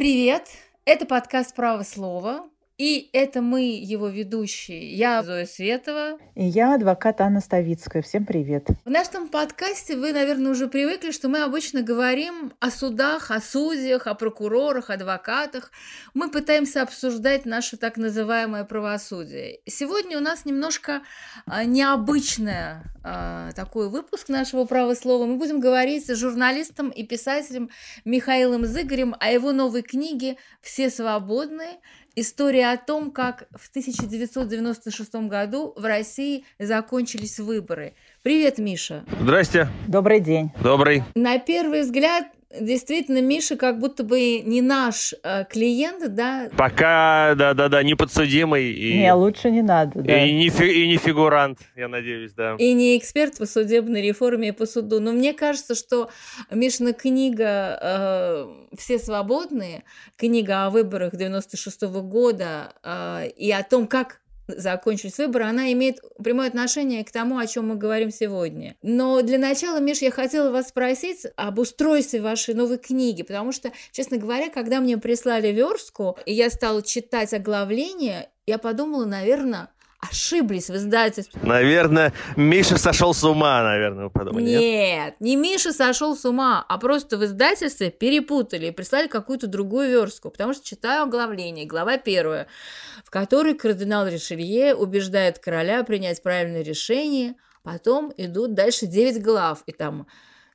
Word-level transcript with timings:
Привет! 0.00 0.48
Это 0.86 1.04
подкаст 1.04 1.54
«Право 1.54 1.82
слова». 1.82 2.48
И 2.80 3.10
это 3.12 3.42
мы, 3.42 3.60
его 3.60 4.08
ведущие. 4.08 4.94
Я 4.94 5.22
Зоя 5.22 5.44
Светова. 5.44 6.18
И 6.34 6.46
я 6.46 6.76
адвокат 6.76 7.20
Анна 7.20 7.40
Ставицкая. 7.40 8.00
Всем 8.00 8.24
привет. 8.24 8.68
В 8.86 8.88
нашем 8.88 9.28
подкасте 9.28 9.98
вы, 9.98 10.14
наверное, 10.14 10.52
уже 10.52 10.66
привыкли, 10.66 11.10
что 11.10 11.28
мы 11.28 11.42
обычно 11.42 11.82
говорим 11.82 12.54
о 12.58 12.70
судах, 12.70 13.30
о 13.30 13.42
судьях, 13.42 14.06
о 14.06 14.14
прокурорах, 14.14 14.88
адвокатах. 14.88 15.72
Мы 16.14 16.30
пытаемся 16.30 16.80
обсуждать 16.80 17.44
наше 17.44 17.76
так 17.76 17.98
называемое 17.98 18.64
правосудие. 18.64 19.60
Сегодня 19.66 20.16
у 20.16 20.22
нас 20.22 20.46
немножко 20.46 21.02
а, 21.44 21.64
необычное 21.64 22.90
а, 23.04 23.52
такой 23.52 23.90
выпуск 23.90 24.30
нашего 24.30 24.64
«Право 24.64 24.94
слова». 24.94 25.26
Мы 25.26 25.36
будем 25.36 25.60
говорить 25.60 26.06
с 26.06 26.16
журналистом 26.16 26.88
и 26.88 27.04
писателем 27.04 27.68
Михаилом 28.06 28.64
Зыгорем 28.64 29.14
о 29.20 29.30
его 29.30 29.52
новой 29.52 29.82
книге 29.82 30.38
«Все 30.62 30.88
свободны» 30.88 31.78
История 32.16 32.72
о 32.72 32.76
том, 32.76 33.12
как 33.12 33.46
в 33.54 33.68
1996 33.70 35.14
году 35.28 35.72
в 35.76 35.84
России 35.84 36.44
закончились 36.58 37.38
выборы. 37.38 37.94
Привет, 38.22 38.58
Миша. 38.58 39.04
Здрасте. 39.20 39.68
Добрый 39.86 40.20
день. 40.20 40.50
Добрый. 40.62 41.04
На 41.14 41.38
первый 41.38 41.82
взгляд, 41.82 42.24
действительно, 42.58 43.20
Миша 43.20 43.56
как 43.56 43.78
будто 43.78 44.02
бы 44.02 44.40
не 44.40 44.60
наш 44.60 45.14
э, 45.22 45.44
клиент, 45.44 46.14
да? 46.14 46.48
Пока, 46.56 47.34
да-да-да, 47.36 47.82
не 47.82 47.94
подсудимый. 47.94 48.72
И, 48.72 48.98
не, 48.98 49.12
лучше 49.14 49.50
не 49.50 49.62
надо, 49.62 50.00
да. 50.00 50.24
И 50.24 50.32
не, 50.32 50.48
фи, 50.48 50.64
и 50.64 50.88
не 50.88 50.96
фигурант, 50.96 51.58
я 51.76 51.88
надеюсь, 51.88 52.32
да. 52.32 52.56
И 52.58 52.72
не 52.72 52.98
эксперт 52.98 53.38
по 53.38 53.46
судебной 53.46 54.02
реформе 54.02 54.48
и 54.48 54.52
по 54.52 54.66
суду. 54.66 55.00
Но 55.00 55.12
мне 55.12 55.32
кажется, 55.32 55.74
что 55.74 56.10
Мишина 56.50 56.92
книга 56.92 57.78
э, 57.80 58.48
«Все 58.76 58.98
свободные», 58.98 59.84
книга 60.16 60.66
о 60.66 60.70
выборах 60.70 61.14
96 61.14 61.82
-го 61.82 62.02
года 62.02 62.72
э, 62.82 63.28
и 63.36 63.50
о 63.52 63.62
том, 63.62 63.86
как 63.86 64.19
закончились 64.56 65.18
выборы, 65.18 65.44
она 65.44 65.72
имеет 65.72 66.00
прямое 66.22 66.48
отношение 66.48 67.04
к 67.04 67.10
тому, 67.10 67.38
о 67.38 67.46
чем 67.46 67.68
мы 67.68 67.76
говорим 67.76 68.10
сегодня. 68.10 68.76
Но 68.82 69.22
для 69.22 69.38
начала, 69.38 69.78
Миш, 69.80 69.98
я 69.98 70.10
хотела 70.10 70.50
вас 70.50 70.68
спросить 70.68 71.26
об 71.36 71.58
устройстве 71.58 72.20
вашей 72.20 72.54
новой 72.54 72.78
книги, 72.78 73.22
потому 73.22 73.52
что, 73.52 73.72
честно 73.92 74.16
говоря, 74.16 74.50
когда 74.50 74.80
мне 74.80 74.98
прислали 74.98 75.48
верстку, 75.48 76.16
и 76.26 76.32
я 76.32 76.50
стала 76.50 76.82
читать 76.82 77.32
оглавление, 77.32 78.30
я 78.46 78.58
подумала, 78.58 79.04
наверное, 79.04 79.68
ошиблись 80.00 80.68
в 80.68 80.76
издательстве. 80.76 81.40
Наверное, 81.42 82.12
Миша 82.36 82.78
сошел 82.78 83.12
с 83.12 83.22
ума, 83.24 83.62
наверное, 83.62 84.04
вы 84.04 84.10
подумали. 84.10 84.44
Нет, 84.44 84.60
нет, 84.60 85.14
не 85.20 85.36
Миша 85.36 85.72
сошел 85.72 86.16
с 86.16 86.24
ума, 86.24 86.64
а 86.68 86.78
просто 86.78 87.18
в 87.18 87.24
издательстве 87.24 87.90
перепутали 87.90 88.66
и 88.66 88.70
прислали 88.70 89.08
какую-то 89.08 89.46
другую 89.46 89.90
верстку, 89.90 90.30
потому 90.30 90.54
что 90.54 90.64
читаю 90.64 91.04
оглавление, 91.04 91.66
глава 91.66 91.98
первая, 91.98 92.46
в 93.04 93.10
которой 93.10 93.54
кардинал 93.54 94.06
Ришелье 94.06 94.74
убеждает 94.74 95.38
короля 95.38 95.82
принять 95.84 96.22
правильное 96.22 96.62
решение, 96.62 97.34
потом 97.62 98.12
идут 98.16 98.54
дальше 98.54 98.86
девять 98.86 99.22
глав, 99.22 99.62
и 99.66 99.72
там 99.72 100.06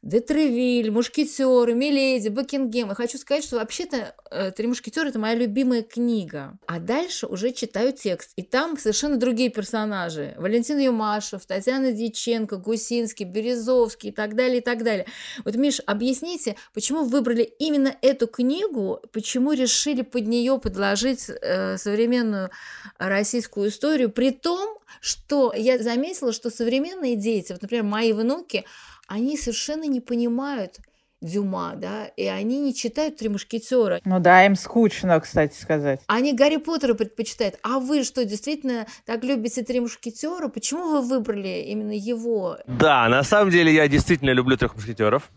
Детревиль, 0.05 0.91
Мушкетеры, 0.91 1.73
Миледи, 1.73 2.27
Бекингем. 2.27 2.91
И 2.91 2.95
хочу 2.95 3.17
сказать, 3.17 3.43
что 3.43 3.55
вообще-то 3.55 4.13
э, 4.29 4.51
«Три 4.51 4.67
мушкетера»— 4.67 5.07
это 5.09 5.17
моя 5.17 5.33
любимая 5.33 5.81
книга. 5.81 6.59
А 6.67 6.77
дальше 6.77 7.25
уже 7.25 7.51
читаю 7.51 7.91
текст. 7.91 8.29
И 8.35 8.43
там 8.43 8.77
совершенно 8.77 9.17
другие 9.17 9.49
персонажи. 9.49 10.35
Валентин 10.37 10.77
Юмашев, 10.77 11.47
Татьяна 11.47 11.91
Дьяченко, 11.91 12.57
Гусинский, 12.57 13.25
Березовский 13.25 14.11
и 14.11 14.13
так 14.13 14.35
далее, 14.35 14.59
и 14.59 14.61
так 14.61 14.83
далее. 14.83 15.07
Вот, 15.43 15.55
Миш, 15.55 15.81
объясните, 15.87 16.55
почему 16.75 17.05
вы 17.05 17.09
выбрали 17.09 17.41
именно 17.41 17.95
эту 18.03 18.27
книгу, 18.27 19.01
почему 19.11 19.53
решили 19.53 20.03
под 20.03 20.27
нее 20.27 20.59
подложить 20.59 21.29
э, 21.29 21.77
современную 21.77 22.51
российскую 22.99 23.69
историю, 23.69 24.11
при 24.11 24.29
том, 24.29 24.77
что 25.01 25.51
я 25.55 25.81
заметила, 25.81 26.31
что 26.31 26.49
современные 26.49 27.15
дети, 27.15 27.51
вот, 27.51 27.61
например, 27.61 27.83
мои 27.83 28.13
внуки, 28.13 28.65
они 29.07 29.37
совершенно 29.37 29.85
не 29.85 30.01
понимают 30.01 30.79
Дюма, 31.21 31.73
да, 31.75 32.05
и 32.05 32.25
они 32.25 32.59
не 32.59 32.75
читают 32.75 33.17
«Три 33.17 33.29
мушкетера». 33.29 33.99
Ну 34.05 34.19
да, 34.19 34.45
им 34.45 34.55
скучно, 34.55 35.19
кстати 35.19 35.59
сказать. 35.59 36.01
Они 36.07 36.33
Гарри 36.33 36.57
Поттера 36.57 36.93
предпочитают. 36.93 37.55
А 37.63 37.79
вы 37.79 38.03
что, 38.03 38.25
действительно 38.25 38.85
так 39.05 39.23
любите 39.23 39.63
«Три 39.63 39.79
мушкетера»? 39.79 40.49
Почему 40.49 40.91
вы 40.91 41.01
выбрали 41.01 41.63
именно 41.67 41.93
его? 41.93 42.57
Да, 42.67 43.07
на 43.09 43.23
самом 43.23 43.49
деле 43.49 43.73
я 43.73 43.87
действительно 43.87 44.31
люблю 44.31 44.57
«Трех 44.57 44.75
мушкетеров». 44.75 45.31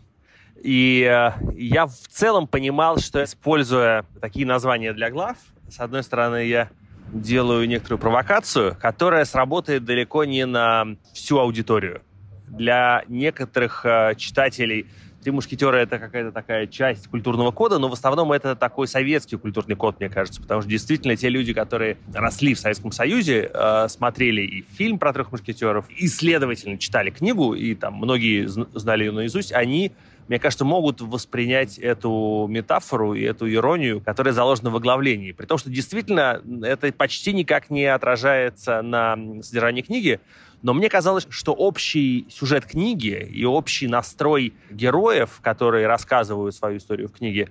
И 0.61 1.09
э, 1.09 1.31
я 1.55 1.87
в 1.87 2.07
целом 2.09 2.45
понимал, 2.45 2.97
что 2.97 3.23
используя 3.23 4.05
такие 4.21 4.45
названия 4.45 4.93
для 4.93 5.09
глав, 5.09 5.37
с 5.69 5.79
одной 5.79 6.03
стороны, 6.03 6.45
я 6.45 6.69
делаю 7.13 7.67
некоторую 7.67 7.99
провокацию, 7.99 8.75
которая 8.79 9.23
сработает 9.25 9.85
далеко 9.85 10.25
не 10.25 10.45
на 10.45 10.97
всю 11.13 11.39
аудиторию 11.39 12.01
для 12.49 13.03
некоторых 13.07 13.85
э, 13.85 14.15
читателей. 14.17 14.87
«Три 15.21 15.31
мушкетера»— 15.31 15.75
это 15.77 15.99
какая-то 15.99 16.31
такая 16.31 16.65
часть 16.65 17.07
культурного 17.09 17.51
кода, 17.51 17.77
но 17.77 17.89
в 17.89 17.93
основном 17.93 18.31
это 18.31 18.55
такой 18.55 18.87
советский 18.87 19.35
культурный 19.35 19.75
код, 19.75 19.99
мне 19.99 20.09
кажется, 20.09 20.41
потому 20.41 20.61
что 20.61 20.69
действительно 20.69 21.17
те 21.17 21.27
люди, 21.27 21.53
которые 21.53 21.97
росли 22.13 22.53
в 22.53 22.59
Советском 22.59 22.93
Союзе, 22.93 23.51
э, 23.53 23.87
смотрели 23.89 24.41
и 24.41 24.61
фильм 24.77 24.97
про 24.97 25.11
трех 25.11 25.33
мушкетеров, 25.33 25.89
и, 25.89 26.07
следовательно, 26.07 26.77
читали 26.77 27.09
книгу, 27.09 27.53
и 27.53 27.75
там 27.75 27.95
многие 27.95 28.47
знали 28.47 29.03
ее 29.03 29.11
наизусть, 29.11 29.51
они 29.51 29.91
мне 30.29 30.37
кажется, 30.37 30.63
могут 30.63 31.01
воспринять 31.01 31.79
эту 31.79 32.45
метафору 32.47 33.15
и 33.15 33.23
эту 33.23 33.51
иронию, 33.51 33.99
которая 33.99 34.31
заложена 34.31 34.69
в 34.69 34.75
оглавлении. 34.75 35.31
При 35.31 35.47
том, 35.47 35.57
что 35.57 35.71
действительно 35.71 36.39
это 36.61 36.93
почти 36.93 37.33
никак 37.33 37.71
не 37.71 37.85
отражается 37.85 38.83
на 38.83 39.17
содержании 39.41 39.81
книги, 39.81 40.19
но 40.61 40.73
мне 40.73 40.89
казалось, 40.89 41.27
что 41.29 41.53
общий 41.53 42.27
сюжет 42.29 42.65
книги 42.65 43.29
и 43.31 43.45
общий 43.45 43.87
настрой 43.87 44.53
героев, 44.69 45.39
которые 45.41 45.87
рассказывают 45.87 46.55
свою 46.55 46.77
историю 46.77 47.07
в 47.07 47.13
книге, 47.13 47.49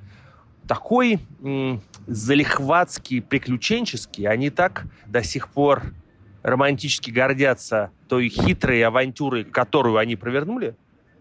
такой 0.66 1.18
м, 1.42 1.80
залихватский, 2.06 3.22
приключенческий, 3.22 4.26
они 4.26 4.50
так 4.50 4.84
до 5.06 5.22
сих 5.22 5.48
пор 5.48 5.94
романтически 6.42 7.10
гордятся 7.10 7.90
той 8.08 8.28
хитрой 8.28 8.82
авантюрой, 8.82 9.44
которую 9.44 9.96
они 9.96 10.16
провернули, 10.16 10.76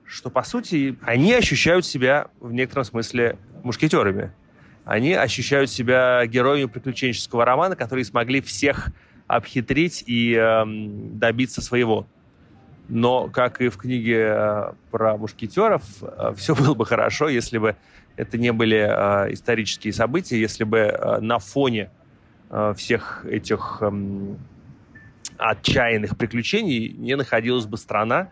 что, 0.06 0.30
по 0.30 0.44
сути, 0.44 0.98
они 1.02 1.34
ощущают 1.34 1.86
себя 1.86 2.28
в 2.40 2.52
некотором 2.52 2.86
смысле 2.86 3.38
мушкетерами. 3.64 4.32
Они 4.86 5.14
ощущают 5.14 5.70
себя 5.70 6.26
героями 6.28 6.68
приключенческого 6.68 7.44
романа, 7.44 7.76
которые 7.76 8.06
смогли 8.06 8.42
всех 8.42 8.90
обхитрить 9.28 10.04
и 10.08 10.34
э, 10.34 10.64
добиться 10.66 11.62
своего. 11.62 12.08
Но, 12.90 13.28
как 13.28 13.62
и 13.62 13.70
в 13.70 13.78
книге 13.78 14.28
э, 14.30 14.72
про 14.92 15.18
мушкетеров, 15.18 15.84
э, 16.02 16.34
все 16.38 16.56
было 16.56 16.74
бы 16.74 16.86
хорошо, 16.86 17.28
если 17.28 17.58
бы 17.58 17.76
это 18.16 18.38
не 18.38 18.52
были 18.52 18.78
э, 18.78 19.34
исторические 19.34 19.94
события, 19.94 20.40
если 20.40 20.64
бы 20.64 20.98
на 21.22 21.40
фоне 21.40 21.92
всех 22.76 23.26
этих 23.26 23.80
э, 23.82 24.36
отчаянных 25.38 26.18
приключений 26.18 26.90
не 26.90 27.16
находилась 27.16 27.66
бы 27.66 27.78
страна, 27.78 28.30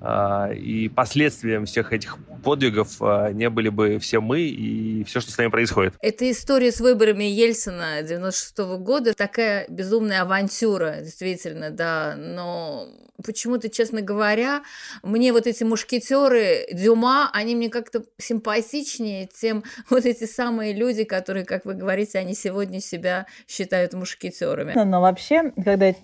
и 0.00 0.90
последствием 0.94 1.64
всех 1.64 1.92
этих 1.92 2.18
подвигов 2.44 2.96
а, 3.00 3.32
не 3.32 3.48
были 3.48 3.70
бы 3.70 3.98
все 3.98 4.20
мы 4.20 4.42
и 4.42 5.04
все, 5.04 5.20
что 5.20 5.32
с 5.32 5.38
нами 5.38 5.48
происходит. 5.48 5.94
Эта 6.00 6.30
история 6.30 6.70
с 6.70 6.80
выборами 6.80 7.24
Ельцина 7.24 8.02
96 8.02 8.58
-го 8.58 8.78
года 8.78 9.14
такая 9.14 9.66
безумная 9.68 10.22
авантюра, 10.22 10.98
действительно, 11.00 11.70
да, 11.70 12.14
но 12.16 12.88
почему-то, 13.24 13.68
честно 13.68 14.02
говоря, 14.02 14.62
мне 15.02 15.32
вот 15.32 15.46
эти 15.46 15.64
мушкетеры 15.64 16.66
Дюма, 16.72 17.30
они 17.32 17.54
мне 17.56 17.70
как-то 17.70 18.04
симпатичнее, 18.18 19.28
чем 19.40 19.64
вот 19.90 20.04
эти 20.04 20.24
самые 20.24 20.74
люди, 20.74 21.04
которые, 21.04 21.44
как 21.44 21.64
вы 21.64 21.74
говорите, 21.74 22.18
они 22.18 22.34
сегодня 22.34 22.80
себя 22.80 23.26
считают 23.48 23.94
мушкетерами. 23.94 24.72
Но, 24.74 24.84
но 24.84 25.00
вообще, 25.00 25.52
когда 25.64 25.88
э, 25.88 25.94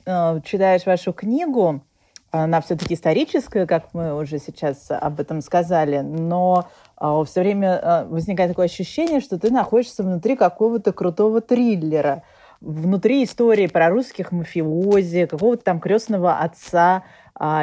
читаешь 0.45 0.87
вашу 0.87 1.13
книгу, 1.13 1.85
она 2.33 2.63
все-таки 2.63 2.95
историческая, 2.95 3.67
как 3.67 3.93
мы 3.93 4.19
уже 4.19 4.39
сейчас 4.39 4.87
об 4.91 5.21
этом 5.21 5.43
сказали, 5.43 6.01
но 6.01 6.67
а, 6.97 7.23
все 7.25 7.41
время 7.41 7.79
а, 7.83 8.05
возникает 8.07 8.51
такое 8.51 8.67
ощущение, 8.67 9.21
что 9.21 9.39
ты 9.39 9.51
находишься 9.51 10.03
внутри 10.03 10.35
какого-то 10.35 10.93
крутого 10.93 11.43
триллера, 11.43 12.23
внутри 12.63 13.25
истории 13.25 13.67
про 13.67 13.91
русских 13.91 14.33
мафиози, 14.33 15.27
какого-то 15.27 15.63
там 15.63 15.79
крестного 15.79 16.39
отца, 16.39 17.05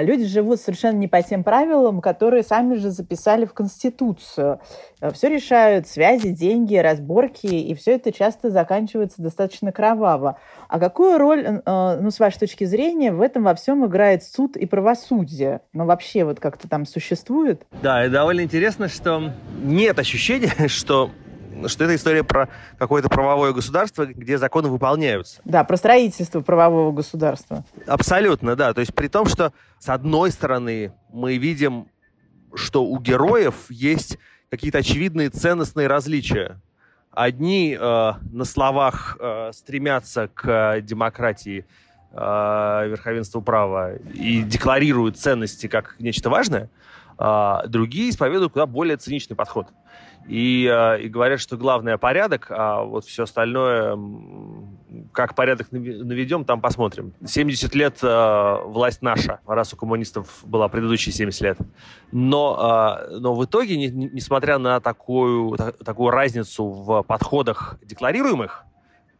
люди 0.02 0.26
живут 0.26 0.60
совершенно 0.60 0.98
не 0.98 1.08
по 1.08 1.22
тем 1.22 1.44
правилам, 1.44 2.02
которые 2.02 2.44
сами 2.44 2.76
же 2.76 2.92
записали 2.92 3.46
в 3.46 3.54
Конституцию. 3.54 4.60
Э, 5.00 5.12
все 5.12 5.30
решают 5.30 5.88
связи, 5.88 6.31
деньги, 6.31 6.76
разборки, 6.76 7.48
и 7.48 7.74
все 7.76 7.94
это 7.96 8.12
часто 8.12 8.50
заканчивается 8.50 9.22
достаточно 9.22 9.72
кроваво. 9.72 10.38
А 10.68 10.80
какую 10.80 11.18
роль, 11.18 11.46
э, 11.46 12.00
ну, 12.02 12.12
с 12.12 12.20
вашей 12.20 12.40
точки 12.40 12.66
зрения, 12.66 13.14
в 13.14 13.22
этом 13.22 13.44
во 13.44 13.56
всем 13.56 13.86
играет 13.86 14.24
суд 14.24 14.58
и 14.58 14.66
правосудие? 14.66 15.62
Ну, 15.72 15.86
вообще 15.86 16.25
вот 16.25 16.42
как-то 16.42 16.68
там 16.68 16.86
существует? 16.86 17.66
Да, 17.82 18.06
и 18.06 18.10
довольно 18.10 18.42
интересно, 18.42 18.90
что 18.90 19.32
нет 19.64 19.98
ощущения, 19.98 20.52
что 20.68 21.10
что 21.68 21.84
это 21.84 21.96
история 21.96 22.24
про 22.24 22.50
какое-то 22.78 23.10
правовое 23.10 23.54
государство, 23.54 24.06
где 24.06 24.38
законы 24.38 24.69
выполняются. 24.69 25.42
Да, 25.46 25.63
про 25.63 25.78
строительство 25.78 26.42
правового 26.42 26.92
государства. 26.92 27.63
Абсолютно, 27.88 28.56
да. 28.56 28.74
То 28.74 28.81
есть 28.81 28.94
при 28.94 29.07
том, 29.07 29.25
что 29.25 29.54
с 29.80 29.90
одной 29.90 30.31
стороны 30.31 30.94
мы 31.12 31.38
видим, 31.38 31.88
что 32.54 32.84
у 32.84 33.00
героев 33.00 33.56
есть 33.69 34.18
какие-то 34.50 34.80
очевидные 34.80 35.30
ценностные 35.30 35.88
различия. 35.88 36.60
Одни 37.12 37.78
э, 37.80 38.13
на 38.31 38.46
словах 38.46 39.18
э, 39.19 39.51
стремятся 39.54 40.30
к 40.34 40.80
демократии, 40.81 41.66
э, 42.12 42.16
верховенству 42.88 43.42
права 43.42 43.96
и 43.96 44.42
декларируют 44.44 45.18
ценности 45.18 45.68
как 45.68 45.96
нечто 46.00 46.30
важное, 46.30 46.69
а 47.18 47.66
другие 47.68 48.10
исповедуют 48.12 48.54
куда 48.54 48.66
более 48.66 48.98
циничный 48.98 49.36
подход. 49.36 49.68
И, 50.27 50.69
э, 50.71 51.01
и 51.01 51.10
говорят, 51.10 51.39
что 51.39 51.57
главное 51.57 51.98
порядок, 51.98 52.48
а 52.50 52.83
вот 52.83 53.06
все 53.06 53.24
остальное, 53.24 53.98
как 55.12 55.33
порядок 55.33 55.71
наведем, 55.71 56.45
там 56.45 56.62
посмотрим. 56.62 57.13
70 57.25 57.74
лет 57.74 57.98
э, 58.04 58.57
власть 58.66 59.01
наша, 59.01 59.39
раз 59.48 59.74
у 59.74 59.77
коммунистов 59.77 60.42
была 60.44 60.68
предыдущие 60.68 61.13
70 61.13 61.42
лет. 61.42 61.57
Но, 62.12 63.00
э, 63.10 63.18
но 63.18 63.33
в 63.33 63.44
итоге, 63.44 63.77
не, 63.77 63.88
несмотря 63.88 64.60
на 64.60 64.80
такую, 64.80 65.57
такую 65.57 66.12
разницу 66.12 66.65
в 66.65 67.01
подходах 67.04 67.77
декларируемых, 67.83 68.65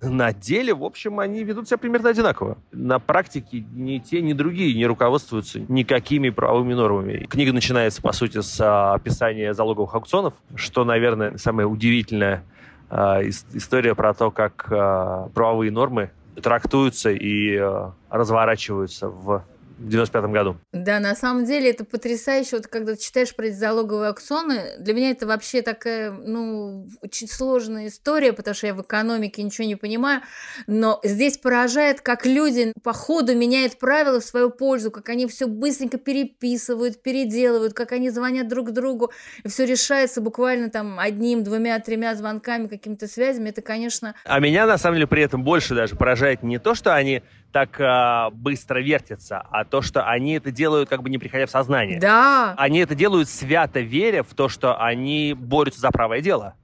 на 0.02 0.32
деле, 0.32 0.74
в 0.74 0.84
общем, 0.84 1.20
они 1.20 1.44
ведут 1.44 1.68
себя 1.68 1.78
примерно 1.78 2.10
одинаково. 2.10 2.58
На 2.72 3.00
практике 3.00 3.66
ни 3.74 3.98
те, 3.98 4.22
ни 4.22 4.32
другие 4.32 4.74
не 4.74 4.86
руководствуются 4.86 5.60
никакими 5.68 6.30
правовыми 6.30 6.74
нормами. 6.74 7.26
Книга 7.30 7.52
начинается, 7.52 8.02
по 8.02 8.14
сути, 8.14 8.42
с 8.42 8.62
а, 8.62 8.94
описания 8.94 9.54
залоговых 9.54 9.94
аукционов, 9.96 10.34
что, 10.56 10.86
наверное, 10.86 11.38
самая 11.38 11.68
удивительная 11.68 12.46
а, 12.90 13.22
история 13.22 13.94
про 13.94 14.14
то, 14.14 14.32
как 14.32 14.68
а, 14.72 15.30
правовые 15.34 15.72
нормы 15.72 16.12
трактуются 16.42 17.12
и 17.12 17.62
разворачиваются 18.10 19.10
в 19.10 19.44
в 19.80 19.88
95 19.88 20.26
году. 20.26 20.58
Да, 20.74 21.00
на 21.00 21.16
самом 21.16 21.46
деле 21.46 21.70
это 21.70 21.86
потрясающе. 21.86 22.58
Вот 22.58 22.68
когда 22.68 22.96
ты 22.96 23.02
читаешь 23.02 23.36
про 23.36 23.48
эти 23.48 23.56
залоговые 23.56 24.10
аукционы, 24.10 24.78
для 24.80 24.94
меня 24.94 25.12
это 25.12 25.26
вообще 25.26 25.62
такая, 25.62 26.12
ну, 26.12 26.88
очень 27.02 27.28
сложная 27.28 27.88
история, 27.88 28.34
потому 28.34 28.54
что 28.56 28.68
я 28.68 28.74
в 28.74 28.82
экономике 28.82 29.42
ничего 29.42 29.66
не 29.66 29.76
понимаю. 29.76 30.22
Но 30.68 31.00
здесь 31.04 31.38
поражает, 31.38 32.02
как 32.02 32.26
люди 32.26 32.74
по 32.84 32.94
ходу 32.94 33.36
меняют 33.36 33.80
правила 33.80 34.20
в 34.20 34.24
свою 34.26 34.50
пользу, 34.50 34.92
как 34.92 35.10
они 35.10 35.28
все 35.28 35.48
быстренько 35.48 35.98
переписывают, 35.98 37.02
переделывают, 37.02 37.74
как 37.74 37.94
они 37.94 38.10
звонят 38.10 38.48
друг 38.48 38.72
другу, 38.72 39.12
и 39.44 39.48
все 39.48 39.66
решается 39.66 40.22
буквально 40.22 40.70
там 40.70 41.00
одним, 41.00 41.44
двумя, 41.44 41.80
тремя 41.80 42.16
звонками, 42.16 42.68
какими-то 42.68 43.08
связями. 43.08 43.50
Это, 43.50 43.62
конечно... 43.62 44.16
А 44.26 44.40
меня, 44.40 44.66
на 44.66 44.78
самом 44.78 44.96
деле, 44.96 45.08
при 45.08 45.24
этом 45.24 45.44
больше 45.44 45.74
даже 45.74 45.96
поражает 45.96 46.44
не 46.44 46.60
то, 46.60 46.76
что 46.76 46.94
они 46.94 47.24
так 47.52 47.80
э, 47.80 48.30
быстро 48.34 48.80
вертятся, 48.80 49.44
а 49.50 49.66
то, 49.70 49.82
что 49.82 50.06
они 50.06 50.34
это 50.34 50.52
делают, 50.52 50.90
как 50.90 51.04
бы 51.04 51.10
не 51.10 51.18
приходя 51.18 51.46
в 51.46 51.50
сознание. 51.50 52.00
Да. 52.00 52.54
Они 52.58 52.80
это 52.80 52.96
делают 52.96 53.30
свято 53.30 53.80
веря 53.80 54.24
в 54.24 54.34
то, 54.34 54.50
что 54.50 54.82
они 54.82 55.36
борются 55.38 55.82
за 55.82 55.92
правое 55.92 56.22
дело. 56.22 56.56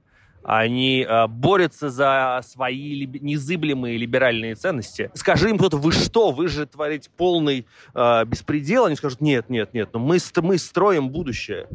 Они 0.42 1.04
э, 1.08 1.26
борются 1.26 1.90
за 1.90 2.40
свои 2.46 2.94
либ... 2.94 3.20
незыблемые 3.20 3.96
либеральные 3.98 4.54
ценности. 4.54 5.10
Скажи 5.14 5.50
им 5.50 5.58
кто-то, 5.58 5.76
вы 5.76 5.90
что, 5.90 6.30
вы 6.30 6.46
же 6.46 6.66
творите 6.66 7.10
полный 7.16 7.66
э, 7.94 8.24
беспредел? 8.24 8.84
Они 8.84 8.94
скажут, 8.94 9.20
нет, 9.20 9.50
нет, 9.50 9.74
нет, 9.74 9.90
но 9.92 9.98
мы, 9.98 10.18
мы 10.36 10.58
строим 10.58 11.08
будущее. 11.08 11.66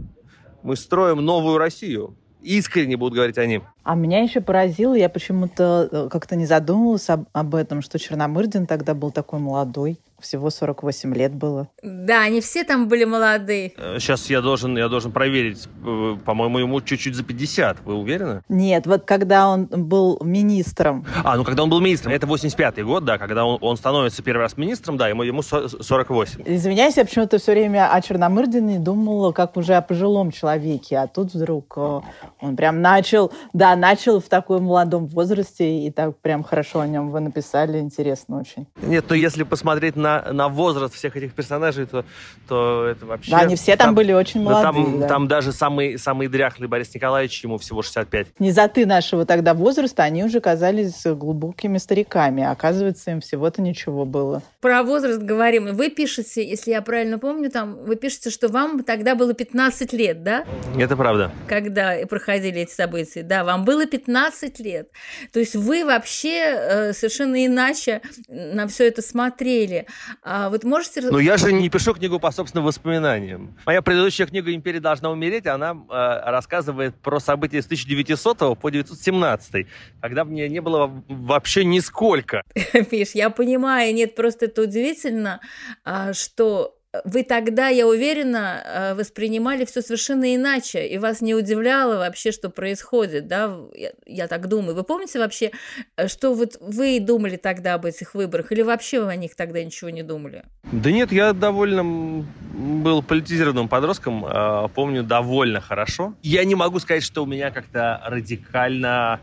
Мы 0.64 0.78
строим 0.78 1.18
новую 1.18 1.58
Россию 1.58 2.16
искренне 2.42 2.98
будут 2.98 3.16
говорить 3.16 3.38
они. 3.38 3.62
А 3.84 3.96
меня 3.96 4.22
еще 4.22 4.42
поразило, 4.42 4.94
я 4.94 5.10
почему-то 5.10 5.88
э, 5.92 6.10
как-то 6.10 6.36
не 6.36 6.46
задумывалась 6.46 7.10
об, 7.10 7.26
об 7.34 7.56
этом, 7.56 7.82
что 7.82 8.00
Черномырдин 8.00 8.66
тогда 8.66 8.94
был 8.94 9.12
такой 9.12 9.40
молодой 9.40 10.00
всего 10.22 10.50
48 10.50 11.14
лет 11.14 11.34
было. 11.34 11.68
Да, 11.84 12.22
они 12.22 12.42
все 12.42 12.64
там 12.64 12.88
были 12.88 13.04
молодые. 13.04 13.74
Сейчас 14.00 14.30
э, 14.30 14.34
я 14.34 14.42
должен, 14.42 14.78
я 14.78 14.88
должен 14.88 15.12
проверить. 15.12 15.68
Э, 15.86 16.18
по-моему, 16.24 16.60
ему 16.60 16.82
чуть-чуть 16.82 17.16
за 17.16 17.24
50. 17.24 17.82
Вы 17.86 17.96
уверены? 17.96 18.42
Нет, 18.50 18.88
вот 18.88 19.06
когда 19.06 19.48
он 19.48 19.66
был 19.66 20.20
министром. 20.24 21.06
А, 21.24 21.36
ну 21.36 21.44
когда 21.44 21.64
он 21.64 21.70
был 21.70 21.80
министром. 21.80 22.14
Это 22.14 22.28
85-й 22.28 22.84
год, 22.84 23.06
да, 23.06 23.18
когда 23.18 23.46
он, 23.46 23.58
он 23.62 23.78
становится 23.78 24.24
первый 24.24 24.42
раз 24.42 24.58
министром, 24.58 24.98
да, 24.98 25.08
ему, 25.08 25.24
ему 25.24 25.42
48. 25.42 26.44
Извиняюсь, 26.46 26.98
я 26.98 27.06
почему-то 27.06 27.38
все 27.38 27.52
время 27.52 27.92
о 27.92 28.02
Черномырдине 28.02 28.80
думала, 28.80 29.32
как 29.32 29.58
уже 29.58 29.76
о 29.76 29.82
пожилом 29.82 30.32
человеке. 30.32 30.98
А 30.98 31.08
тут 31.08 31.34
вдруг 31.34 31.74
э, 31.78 32.02
он 32.40 32.56
прям 32.56 32.82
начал, 32.82 33.32
да, 33.54 33.76
начал 33.76 34.20
в 34.20 34.30
таком 34.30 34.64
молодом 34.64 35.08
возрасте, 35.08 35.86
и 35.86 35.92
так 35.92 36.18
прям 36.20 36.44
хорошо 36.44 36.82
о 36.82 36.88
нем 36.88 37.12
вы 37.12 37.20
написали, 37.20 37.80
интересно 37.80 38.40
очень. 38.40 38.68
Нет, 38.82 39.06
ну 39.10 39.16
если 39.16 39.44
посмотреть 39.44 39.96
на 39.96 40.11
на, 40.12 40.34
на 40.34 40.50
возраст 40.50 40.94
всех 40.94 41.16
этих 41.16 41.34
персонажей, 41.34 41.86
то, 41.86 42.06
то 42.48 42.86
это 42.86 43.06
вообще... 43.06 43.32
Да, 43.32 43.40
они 43.40 43.56
все 43.56 43.76
там, 43.76 43.88
там 43.88 43.96
были 43.96 44.14
очень 44.14 44.42
молодые. 44.42 44.64
Да, 44.64 44.72
там, 44.72 45.00
да. 45.00 45.08
там 45.08 45.28
даже 45.28 45.52
самый, 45.52 45.98
самый 45.98 46.28
дряхлый 46.28 46.68
Борис 46.68 46.94
Николаевич, 46.94 47.44
ему 47.44 47.58
всего 47.58 47.82
65. 47.82 48.40
Низоты 48.40 48.86
нашего 48.86 49.26
тогда 49.26 49.54
возраста, 49.54 50.04
они 50.04 50.24
уже 50.24 50.40
казались 50.42 51.04
глубокими 51.06 51.78
стариками. 51.78 52.44
Оказывается, 52.44 53.12
им 53.12 53.22
всего-то 53.22 53.62
ничего 53.62 54.06
было. 54.06 54.42
Про 54.60 54.84
возраст 54.84 55.22
говорим. 55.22 55.74
Вы 55.76 55.90
пишете, 55.90 56.48
если 56.48 56.72
я 56.72 56.82
правильно 56.82 57.20
помню, 57.20 57.50
там 57.50 57.76
вы 57.84 57.96
пишете, 57.96 58.30
что 58.30 58.48
вам 58.48 58.84
тогда 58.84 59.16
было 59.16 59.34
15 59.34 59.94
лет, 59.94 60.24
да? 60.24 60.46
Это 60.78 60.96
правда. 60.96 61.32
Когда 61.48 61.96
проходили 62.10 62.62
эти 62.62 62.72
события. 62.72 63.24
Да, 63.24 63.44
вам 63.44 63.66
было 63.66 63.86
15 63.86 64.60
лет. 64.60 64.90
То 65.32 65.40
есть 65.40 65.56
вы 65.56 65.86
вообще 65.86 66.44
э, 66.44 66.94
совершенно 66.94 67.46
иначе 67.46 68.02
на 68.28 68.68
все 68.68 68.88
это 68.88 69.02
смотрели. 69.02 69.86
А, 70.24 70.50
вот 70.50 70.64
можете... 70.64 71.02
Ну, 71.02 71.20
я 71.20 71.38
же 71.38 71.52
не 71.52 71.70
пишу 71.70 71.94
книгу 71.94 72.20
по 72.20 72.32
собственным 72.32 72.66
воспоминаниям. 72.66 73.58
Моя 73.66 73.82
предыдущая 73.82 74.26
книга 74.26 74.54
«Империя 74.54 74.80
должна 74.80 75.10
умереть», 75.10 75.48
она 75.48 75.72
э, 75.72 76.32
рассказывает 76.32 76.96
про 76.96 77.20
события 77.20 77.62
с 77.62 77.66
1900 77.66 78.38
по 78.38 78.68
1917, 78.68 79.68
когда 80.02 80.24
мне 80.26 80.50
не 80.50 80.62
было 80.62 81.04
вообще 81.08 81.66
нисколько. 81.66 82.42
Миш, 82.92 83.12
я 83.14 83.30
понимаю, 83.30 83.94
нет, 83.94 84.16
просто 84.16 84.46
это 84.46 84.64
удивительно, 84.64 85.42
а, 85.84 86.14
что 86.14 86.81
вы 87.06 87.24
тогда, 87.24 87.70
я 87.70 87.88
уверена, 87.88 88.62
э, 88.64 88.94
воспринимали 88.96 89.66
все 89.66 89.82
совершенно 89.82 90.36
иначе, 90.36 90.86
и 90.88 90.98
вас 90.98 91.22
не 91.22 91.34
удивляло 91.34 91.98
вообще, 91.98 92.32
что 92.32 92.50
происходит, 92.50 93.28
да, 93.28 93.58
я, 93.74 93.92
я 94.06 94.28
так 94.28 94.48
думаю. 94.48 94.76
Вы 94.76 94.84
помните 94.84 95.20
вообще, 95.20 95.52
э, 95.96 96.08
что 96.08 96.34
вот 96.34 96.58
вы 96.60 97.00
думали 97.00 97.38
тогда 97.38 97.76
об 97.76 97.86
этих 97.86 98.14
выборах, 98.14 98.52
или 98.52 98.62
вообще 98.62 99.02
вы 99.02 99.12
о 99.12 99.16
них 99.16 99.36
тогда 99.36 99.64
ничего 99.64 99.90
не 99.90 100.04
думали? 100.04 100.44
Да 100.72 100.92
нет, 100.92 101.12
я 101.12 101.32
довольно 101.32 102.26
был 102.54 103.02
политизированным 103.02 103.70
подростком, 103.70 104.26
а, 104.28 104.68
помню 104.68 105.04
довольно 105.04 105.62
хорошо. 105.62 106.14
Я 106.22 106.44
не 106.44 106.56
могу 106.56 106.80
сказать, 106.80 107.04
что 107.04 107.24
у 107.24 107.26
меня 107.26 107.52
как-то 107.52 108.02
радикально 108.06 109.22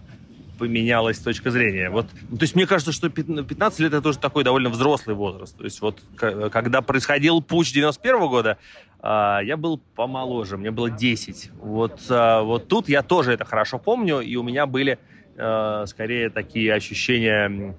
поменялась 0.59 1.19
точка 1.19 1.51
зрения. 1.51 1.91
Вот, 1.91 2.07
ну, 2.29 2.37
то 2.37 2.43
есть 2.43 2.55
мне 2.55 2.67
кажется, 2.67 2.93
что 2.93 3.09
15 3.09 3.81
лет 3.81 3.93
это 3.93 4.03
тоже 4.03 4.19
такой 4.19 4.45
довольно 4.45 4.69
взрослый 4.69 5.15
возраст. 5.15 5.57
То 5.57 5.65
есть 5.65 5.81
вот 5.81 6.03
когда 6.17 6.83
происходил 6.83 7.41
путь 7.41 7.73
91 7.73 8.17
-го 8.17 8.29
года, 8.29 8.59
а, 9.01 9.41
я 9.41 9.57
был 9.57 9.81
помоложе, 9.95 10.57
мне 10.57 10.71
было 10.71 10.91
10. 10.91 11.51
Вот, 11.61 12.01
а, 12.11 12.43
вот 12.43 12.69
тут 12.69 12.89
я 12.89 13.03
тоже 13.03 13.33
это 13.33 13.45
хорошо 13.45 13.79
помню, 13.79 14.21
и 14.21 14.37
у 14.37 14.43
меня 14.43 14.67
были 14.67 14.99
а, 15.37 15.87
скорее 15.87 16.31
такие 16.31 16.75
ощущения 16.75 17.77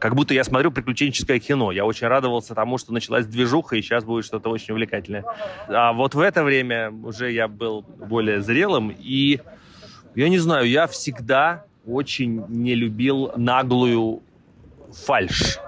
как 0.00 0.14
будто 0.14 0.34
я 0.34 0.44
смотрю 0.44 0.70
приключенческое 0.70 1.38
кино. 1.40 1.72
Я 1.72 1.84
очень 1.84 2.06
радовался 2.06 2.54
тому, 2.54 2.78
что 2.78 2.92
началась 2.92 3.26
движуха, 3.26 3.76
и 3.76 3.82
сейчас 3.82 4.04
будет 4.04 4.24
что-то 4.24 4.50
очень 4.50 4.72
увлекательное. 4.72 5.24
А 5.68 5.92
вот 5.92 6.14
в 6.14 6.20
это 6.20 6.44
время 6.44 6.90
уже 6.90 7.32
я 7.32 7.48
был 7.48 7.82
более 7.82 8.40
зрелым, 8.40 8.94
и 8.96 9.40
я 10.14 10.28
не 10.28 10.38
знаю, 10.38 10.68
я 10.68 10.86
всегда 10.86 11.64
очень 11.86 12.44
не 12.48 12.74
любил 12.74 13.32
наглую 13.36 14.22
фальш. 14.92 15.58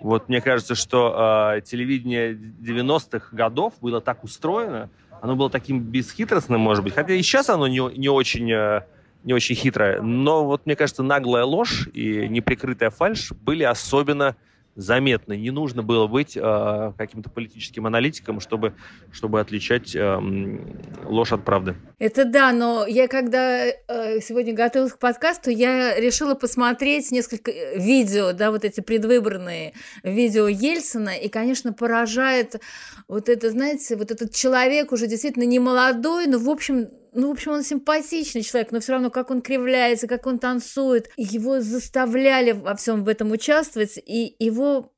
Вот 0.00 0.28
мне 0.28 0.40
кажется, 0.40 0.74
что 0.74 1.54
э, 1.56 1.60
телевидение 1.60 2.32
90-х 2.32 3.36
годов 3.36 3.74
было 3.80 4.00
так 4.00 4.24
устроено, 4.24 4.88
оно 5.20 5.36
было 5.36 5.50
таким 5.50 5.80
бесхитростным, 5.80 6.60
может 6.60 6.82
быть, 6.82 6.94
хотя 6.94 7.12
и 7.12 7.22
сейчас 7.22 7.48
оно 7.50 7.68
не, 7.68 7.80
не 7.98 8.08
очень... 8.08 8.50
Э, 8.50 8.82
не 9.22 9.34
очень 9.34 9.54
хитрое, 9.54 10.00
но 10.00 10.46
вот 10.46 10.64
мне 10.64 10.74
кажется, 10.74 11.02
наглая 11.02 11.44
ложь 11.44 11.88
и 11.92 12.26
неприкрытая 12.28 12.88
фальш 12.88 13.32
были 13.32 13.64
особенно 13.64 14.34
заметны. 14.76 15.36
Не 15.36 15.50
нужно 15.50 15.82
было 15.82 16.06
быть 16.06 16.36
э, 16.36 16.92
каким-то 16.96 17.30
политическим 17.30 17.86
аналитиком, 17.86 18.40
чтобы, 18.40 18.74
чтобы 19.10 19.40
отличать 19.40 19.94
э, 19.94 20.18
ложь 21.04 21.32
от 21.32 21.44
правды. 21.44 21.76
Это 21.98 22.24
да, 22.24 22.52
но 22.52 22.86
я 22.86 23.08
когда 23.08 23.66
э, 23.66 24.20
сегодня 24.20 24.54
готовилась 24.54 24.92
к 24.92 24.98
подкасту, 24.98 25.50
я 25.50 25.98
решила 25.98 26.34
посмотреть 26.34 27.10
несколько 27.10 27.50
э, 27.50 27.78
видео, 27.78 28.32
да, 28.32 28.50
вот 28.50 28.64
эти 28.64 28.80
предвыборные 28.80 29.74
видео 30.02 30.48
Ельцина, 30.48 31.10
и, 31.10 31.28
конечно, 31.28 31.72
поражает 31.72 32.60
вот 33.08 33.28
это, 33.28 33.50
знаете, 33.50 33.96
вот 33.96 34.10
этот 34.10 34.34
человек 34.34 34.92
уже 34.92 35.06
действительно 35.06 35.44
не 35.44 35.58
молодой, 35.58 36.26
но, 36.26 36.38
в 36.38 36.48
общем, 36.48 36.88
ну, 37.14 37.28
в 37.28 37.32
общем, 37.32 37.52
он 37.52 37.62
симпатичный 37.62 38.42
человек, 38.42 38.72
но 38.72 38.80
все 38.80 38.92
равно, 38.92 39.10
как 39.10 39.30
он 39.30 39.42
кривляется, 39.42 40.06
как 40.06 40.26
он 40.26 40.38
танцует, 40.38 41.10
его 41.16 41.60
заставляли 41.60 42.52
во 42.52 42.74
всем 42.74 43.04
в 43.04 43.08
этом 43.08 43.30
участвовать, 43.32 43.98
и 43.98 44.34
его 44.38 44.92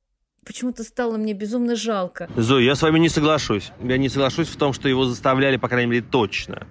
почему-то 0.45 0.83
стало 0.85 1.17
мне 1.17 1.33
безумно 1.33 1.77
жалко. 1.77 2.29
Зоя, 2.37 2.63
я 2.63 2.75
с 2.75 2.83
вами 2.83 2.99
не 2.99 3.09
соглашусь. 3.09 3.73
Я 3.83 3.97
не 3.97 4.09
соглашусь 4.09 4.49
в 4.49 4.57
том, 4.57 4.73
что 4.73 4.89
его 4.89 5.05
заставляли, 5.05 5.57
по 5.57 5.69
крайней 5.69 5.91
мере, 5.91 6.05
точно. 6.09 6.67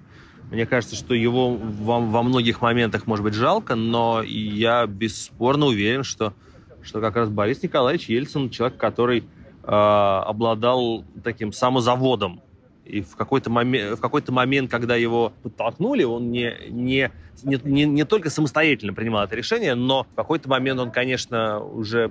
Мне 0.50 0.66
кажется, 0.66 0.96
что 0.96 1.14
его 1.14 1.54
во, 1.54 2.00
во 2.00 2.22
многих 2.22 2.60
моментах 2.60 3.06
может 3.06 3.24
быть 3.24 3.34
жалко, 3.34 3.74
но 3.74 4.22
я 4.22 4.86
бесспорно 4.86 5.66
уверен, 5.66 6.04
что, 6.04 6.34
что 6.82 7.00
как 7.00 7.16
раз 7.16 7.30
Борис 7.30 7.62
Николаевич 7.62 8.10
Ельцин 8.10 8.50
человек, 8.50 8.78
который 8.78 9.20
э, 9.20 9.66
обладал 9.66 11.04
таким 11.24 11.52
самозаводом. 11.52 12.42
И 12.84 13.00
в 13.00 13.16
какой-то 13.16 13.48
момент, 13.50 13.98
в 13.98 14.00
какой-то 14.00 14.32
момент, 14.32 14.70
когда 14.70 14.96
его 14.96 15.32
подтолкнули, 15.42 16.02
он 16.04 16.30
не, 16.30 16.54
не, 16.68 17.10
не, 17.42 17.60
не, 17.62 17.84
не 17.84 18.04
только 18.04 18.28
самостоятельно 18.28 18.92
принимал 18.92 19.24
это 19.24 19.36
решение, 19.36 19.74
но 19.74 20.04
в 20.04 20.14
какой-то 20.16 20.48
момент 20.48 20.80
он, 20.80 20.90
конечно, 20.90 21.60
уже 21.60 22.10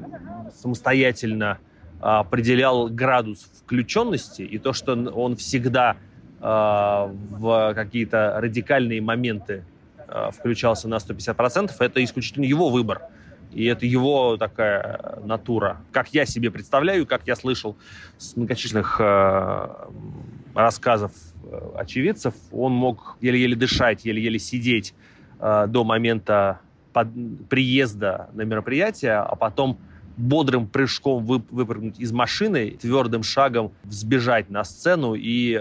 самостоятельно 0.61 1.59
определял 1.99 2.87
градус 2.87 3.49
включенности, 3.63 4.41
и 4.41 4.57
то, 4.57 4.73
что 4.73 4.93
он 4.93 5.35
всегда 5.35 5.97
Э, 6.41 7.07
в 7.29 7.73
какие-то 7.75 8.37
радикальные 8.41 8.99
моменты 8.99 9.63
э, 10.07 10.29
включался 10.31 10.87
на 10.87 10.95
150%, 10.95 11.71
это 11.77 12.03
исключительно 12.03 12.45
его 12.45 12.69
выбор. 12.69 13.03
И 13.53 13.65
это 13.65 13.85
его 13.85 14.37
такая 14.37 15.19
натура. 15.23 15.81
Как 15.91 16.13
я 16.13 16.25
себе 16.25 16.51
представляю, 16.51 17.05
как 17.05 17.27
я 17.27 17.35
слышал 17.35 17.77
с 18.17 18.35
многочисленных 18.35 18.97
э, 18.99 19.67
рассказов 20.55 21.11
очевидцев, 21.75 22.33
он 22.51 22.71
мог 22.71 23.17
еле-еле 23.19 23.55
дышать, 23.55 24.05
еле-еле 24.05 24.39
сидеть 24.39 24.93
до 25.39 25.83
момента 25.83 26.61
под, 26.93 27.07
приезда 27.49 28.29
на 28.33 28.43
мероприятие, 28.43 29.15
а 29.15 29.35
потом 29.35 29.79
бодрым 30.15 30.67
прыжком 30.67 31.25
выпрыгнуть 31.25 31.99
из 31.99 32.11
машины, 32.13 32.77
твердым 32.79 33.23
шагом 33.23 33.73
взбежать 33.83 34.49
на 34.49 34.63
сцену 34.63 35.15
и 35.15 35.59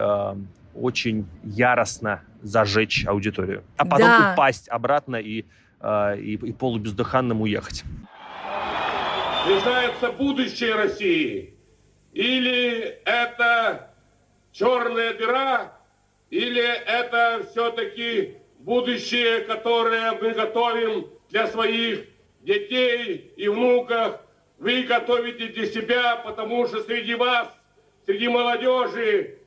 очень 0.75 1.27
яростно 1.43 2.23
зажечь 2.43 3.05
аудиторию, 3.07 3.63
а 3.77 3.85
потом 3.85 4.09
да. 4.09 4.33
упасть 4.33 4.69
обратно 4.69 5.17
и, 5.17 5.41
э, 5.41 5.45
и, 5.83 6.35
и 6.35 6.53
полубездыханным 6.53 7.41
уехать. 7.41 7.85
Признается 9.47 10.13
будущее 10.13 10.75
России. 10.75 11.55
Или 12.13 12.99
это 13.05 13.95
черная 14.53 15.15
дыра, 15.15 15.73
или 16.29 16.63
это 16.63 17.47
все-таки 17.51 18.37
будущее, 18.59 19.41
которое 19.41 20.13
мы 20.13 20.33
готовим 20.33 21.07
для 21.31 21.47
своих 21.47 22.07
детей 22.41 23.33
и 23.37 23.49
внуков. 23.49 24.21
Вы 24.59 24.83
готовите 24.83 25.49
для 25.49 25.67
себя, 25.67 26.17
потому 26.17 26.67
что 26.67 26.83
среди 26.83 27.15
вас, 27.15 27.49
среди 28.05 28.29
молодежи, 28.29 29.39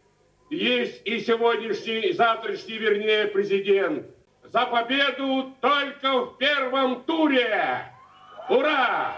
есть 0.50 1.02
и 1.06 1.20
сегодняшний, 1.20 2.10
и 2.10 2.14
завтрашний, 2.14 2.78
вернее, 2.78 3.28
президент. 3.28 4.08
За 4.54 4.68
победу 4.68 5.52
только 5.62 6.26
в 6.26 6.38
первом 6.38 7.04
туре! 7.06 7.92
Ура! 8.48 9.16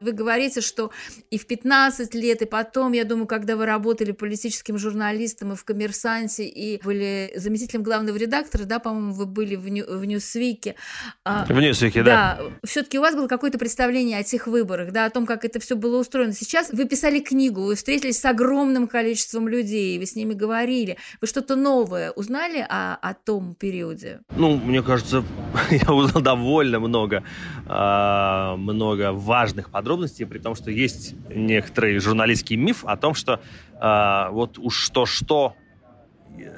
Вы 0.00 0.12
говорите, 0.12 0.60
что 0.60 0.90
и 1.30 1.38
в 1.38 1.46
15 1.46 2.14
лет, 2.14 2.42
и 2.42 2.44
потом, 2.44 2.92
я 2.92 3.04
думаю, 3.04 3.26
когда 3.26 3.56
вы 3.56 3.66
работали 3.66 4.12
политическим 4.12 4.78
журналистом 4.78 5.52
и 5.52 5.56
в 5.56 5.64
«Коммерсанте», 5.64 6.46
и 6.46 6.80
были 6.84 7.32
заместителем 7.34 7.82
главного 7.82 8.16
редактора, 8.16 8.64
да, 8.64 8.78
по-моему, 8.78 9.12
вы 9.12 9.26
были 9.26 9.56
в, 9.56 9.68
Нью 9.68 9.84
в 9.88 10.04
«Ньюсвике». 10.04 10.76
А, 11.24 11.44
в 11.46 11.60
«Ньюсвике», 11.60 12.04
да. 12.04 12.38
Да, 12.38 12.42
все-таки 12.64 12.98
у 12.98 13.02
вас 13.02 13.16
было 13.16 13.26
какое-то 13.26 13.58
представление 13.58 14.18
о 14.18 14.22
тех 14.22 14.46
выборах, 14.46 14.92
да, 14.92 15.06
о 15.06 15.10
том, 15.10 15.26
как 15.26 15.44
это 15.44 15.58
все 15.58 15.74
было 15.74 15.98
устроено. 15.98 16.32
Сейчас 16.32 16.70
вы 16.72 16.84
писали 16.84 17.18
книгу, 17.18 17.62
вы 17.62 17.74
встретились 17.74 18.20
с 18.20 18.24
огромным 18.24 18.86
количеством 18.86 19.48
людей, 19.48 19.98
вы 19.98 20.06
с 20.06 20.14
ними 20.14 20.34
говорили. 20.34 20.96
Вы 21.20 21.26
что-то 21.26 21.56
новое 21.56 22.12
узнали 22.12 22.64
о, 22.68 22.94
о 22.94 23.14
том 23.14 23.56
периоде? 23.56 24.20
Ну, 24.36 24.56
мне 24.56 24.82
кажется, 24.82 25.24
я 25.70 25.92
узнал 25.92 26.22
довольно 26.22 26.78
много, 26.78 27.24
а, 27.66 28.56
много 28.56 29.12
важных 29.12 29.70
подробностей 29.70 29.87
подробности, 29.88 30.24
при 30.24 30.38
том, 30.38 30.54
что 30.54 30.70
есть 30.70 31.14
некоторый 31.30 31.98
журналистский 31.98 32.56
миф 32.56 32.84
о 32.84 32.98
том, 32.98 33.14
что 33.14 33.40
э, 33.80 34.28
вот 34.30 34.58
уж 34.58 34.76
что-что 34.76 35.54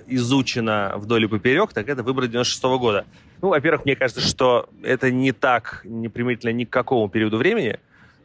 изучено 0.08 0.94
вдоль 0.96 1.24
и 1.24 1.28
поперек, 1.28 1.72
так 1.72 1.88
это 1.88 2.02
выборы 2.02 2.26
96 2.26 2.64
-го 2.64 2.78
года. 2.78 3.04
Ну, 3.40 3.50
во-первых, 3.50 3.84
мне 3.84 3.94
кажется, 3.94 4.20
что 4.20 4.68
это 4.82 5.12
не 5.12 5.30
так, 5.30 5.82
не 5.84 6.10
ни 6.52 6.64
к 6.64 6.70
какому 6.70 7.08
периоду 7.08 7.36
времени. 7.38 7.78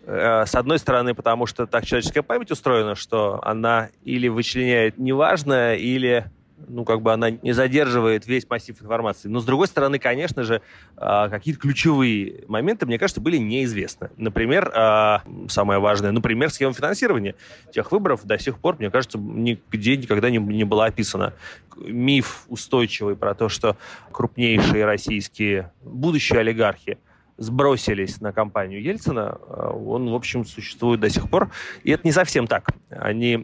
Э, 0.08 0.46
с 0.48 0.56
одной 0.56 0.80
стороны, 0.80 1.14
потому 1.14 1.46
что 1.46 1.68
так 1.68 1.86
человеческая 1.86 2.24
память 2.24 2.50
устроена, 2.50 2.96
что 2.96 3.40
она 3.44 3.90
или 4.06 4.28
вычленяет 4.28 4.98
неважное, 4.98 5.76
или 5.76 6.26
ну, 6.68 6.86
как 6.86 7.02
бы 7.02 7.12
она 7.12 7.32
не 7.32 7.52
задерживает 7.52 8.28
весь 8.28 8.50
массив 8.50 8.80
информации. 8.82 9.28
Но, 9.28 9.40
с 9.40 9.46
другой 9.46 9.68
стороны, 9.68 10.00
конечно 10.00 10.44
же, 10.44 10.62
а, 10.98 11.30
какие-то 11.30 11.60
ключевые 11.60 12.44
моменты, 12.48 12.86
мне 12.86 12.98
кажется, 12.98 13.22
были 13.22 13.38
неизвестны. 13.38 14.10
Например, 14.18 14.72
а, 14.74 15.24
самое 15.48 15.80
важное, 15.80 16.12
например, 16.12 16.50
схема 16.50 16.74
финансирования 16.74 17.36
тех 17.72 17.92
выборов 17.92 18.26
до 18.26 18.38
сих 18.38 18.58
пор, 18.60 18.78
мне 18.80 18.90
кажется, 18.90 19.18
нигде 19.18 19.98
никогда 19.98 20.30
не, 20.30 20.38
не 20.38 20.64
была 20.64 20.86
описана. 20.86 21.34
Миф 21.78 22.46
устойчивый 22.48 23.16
про 23.16 23.34
то, 23.34 23.50
что 23.50 23.78
крупнейшие 24.12 24.86
российские 24.86 25.72
будущие 25.84 26.40
олигархи– 26.40 26.98
сбросились 27.38 28.22
на 28.22 28.32
кампанию 28.32 28.82
Ельцина, 28.82 29.38
э, 29.48 29.72
он, 29.86 30.10
в 30.10 30.16
общем, 30.16 30.46
существует 30.46 31.00
до 31.00 31.10
сих 31.10 31.30
пор. 31.30 31.52
И 31.84 31.92
это 31.92 32.06
не 32.06 32.12
совсем 32.12 32.48
так. 32.48 32.70
Они 32.90 33.36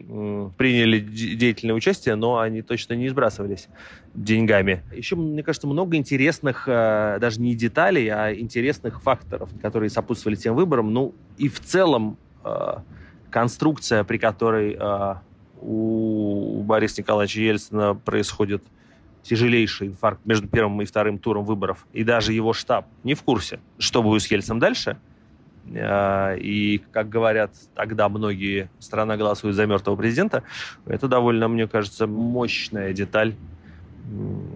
приняли 0.56 0.98
деятельное 0.98 1.74
участие, 1.74 2.14
но 2.14 2.38
они 2.38 2.62
точно 2.62 2.94
не 2.94 3.08
сбрасывались 3.08 3.68
деньгами. 4.14 4.82
Еще, 4.92 5.16
мне 5.16 5.42
кажется, 5.42 5.66
много 5.66 5.96
интересных, 5.96 6.64
э, 6.66 7.18
даже 7.20 7.40
не 7.40 7.54
деталей, 7.54 8.08
а 8.08 8.34
интересных 8.34 9.02
факторов, 9.02 9.50
которые 9.60 9.90
сопутствовали 9.90 10.36
тем 10.36 10.54
выборам. 10.54 10.92
Ну, 10.92 11.14
и 11.36 11.48
в 11.48 11.60
целом 11.60 12.16
э, 12.44 12.76
конструкция, 13.30 14.04
при 14.04 14.18
которой 14.18 14.78
у 15.64 16.60
Бориса 16.64 17.02
Николаевича 17.02 17.40
Ельцина 17.40 17.94
происходит 17.94 18.64
тяжелейший 19.22 19.88
инфаркт 19.88 20.24
между 20.24 20.48
первым 20.48 20.82
и 20.82 20.84
вторым 20.84 21.18
туром 21.18 21.44
выборов, 21.44 21.86
и 21.92 22.04
даже 22.04 22.32
его 22.32 22.52
штаб 22.52 22.86
не 23.04 23.14
в 23.14 23.22
курсе, 23.22 23.60
что 23.78 24.02
будет 24.02 24.22
с 24.22 24.26
Ельцином 24.26 24.58
дальше. 24.58 24.98
А, 25.74 26.34
и, 26.34 26.78
как 26.90 27.08
говорят 27.08 27.52
тогда 27.74 28.08
многие, 28.08 28.68
страна 28.78 29.16
голосует 29.16 29.54
за 29.54 29.66
мертвого 29.66 29.96
президента. 29.96 30.42
Это 30.86 31.08
довольно, 31.08 31.48
мне 31.48 31.68
кажется, 31.68 32.06
мощная 32.06 32.92
деталь 32.92 33.34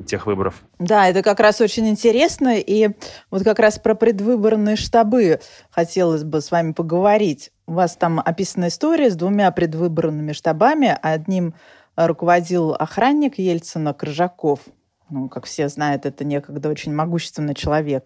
тех 0.06 0.26
выборов. 0.26 0.56
Да, 0.78 1.08
это 1.08 1.22
как 1.22 1.40
раз 1.40 1.60
очень 1.60 1.88
интересно. 1.88 2.58
И 2.58 2.90
вот 3.30 3.44
как 3.44 3.58
раз 3.58 3.78
про 3.78 3.94
предвыборные 3.94 4.76
штабы 4.76 5.40
хотелось 5.70 6.24
бы 6.24 6.40
с 6.40 6.50
вами 6.50 6.72
поговорить. 6.72 7.52
У 7.66 7.74
вас 7.74 7.96
там 7.96 8.20
описана 8.20 8.68
история 8.68 9.10
с 9.10 9.16
двумя 9.16 9.50
предвыборными 9.52 10.32
штабами. 10.32 10.96
Одним 11.00 11.54
руководил 11.96 12.72
охранник 12.72 13.38
Ельцина 13.38 13.94
Крыжаков. 13.94 14.60
Ну, 15.08 15.28
как 15.28 15.46
все 15.46 15.68
знают, 15.68 16.04
это 16.04 16.24
некогда 16.24 16.68
очень 16.68 16.92
могущественный 16.94 17.54
человек. 17.54 18.04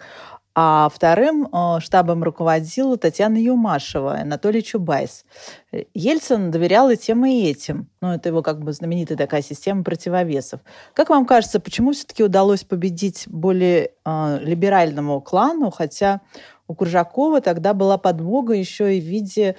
А 0.55 0.89
вторым 0.93 1.47
э, 1.47 1.81
штабом 1.81 2.25
руководила 2.25 2.97
Татьяна 2.97 3.39
Юмашева, 3.39 4.15
Анатолий 4.15 4.63
Чубайс. 4.63 5.25
Ельцин 5.95 6.51
доверял 6.51 6.91
и 6.91 6.97
тем, 6.97 7.25
и 7.25 7.45
этим. 7.45 7.89
Ну, 8.01 8.13
это 8.13 8.31
его 8.31 8.43
как 8.43 8.61
бы 8.61 8.73
знаменитая 8.73 9.17
такая 9.17 9.43
система 9.43 9.85
противовесов. 9.85 10.61
Как 10.93 11.09
вам 11.09 11.25
кажется, 11.25 11.61
почему 11.61 11.93
все-таки 11.93 12.25
удалось 12.25 12.65
победить 12.65 13.25
более 13.29 13.93
э, 14.05 14.39
либеральному 14.43 15.21
клану, 15.21 15.71
хотя 15.71 16.21
у 16.67 16.75
Куржакова 16.75 17.41
тогда 17.41 17.73
была 17.73 17.97
подмога 17.97 18.55
еще 18.55 18.97
и 18.97 19.01
в 19.01 19.05
виде 19.05 19.57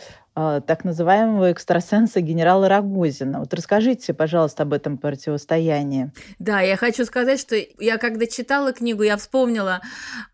так 0.67 0.83
называемого 0.83 1.51
экстрасенса 1.51 2.21
генерала 2.21 2.67
Рогозина. 2.67 3.39
Вот 3.39 3.53
расскажите, 3.53 4.13
пожалуйста, 4.13 4.63
об 4.63 4.73
этом 4.73 4.97
противостоянии. 4.97 6.11
Да, 6.39 6.61
я 6.61 6.77
хочу 6.77 7.05
сказать, 7.05 7.39
что 7.39 7.55
я 7.79 7.97
когда 7.97 8.25
читала 8.25 8.73
книгу, 8.73 9.03
я 9.03 9.17
вспомнила 9.17 9.81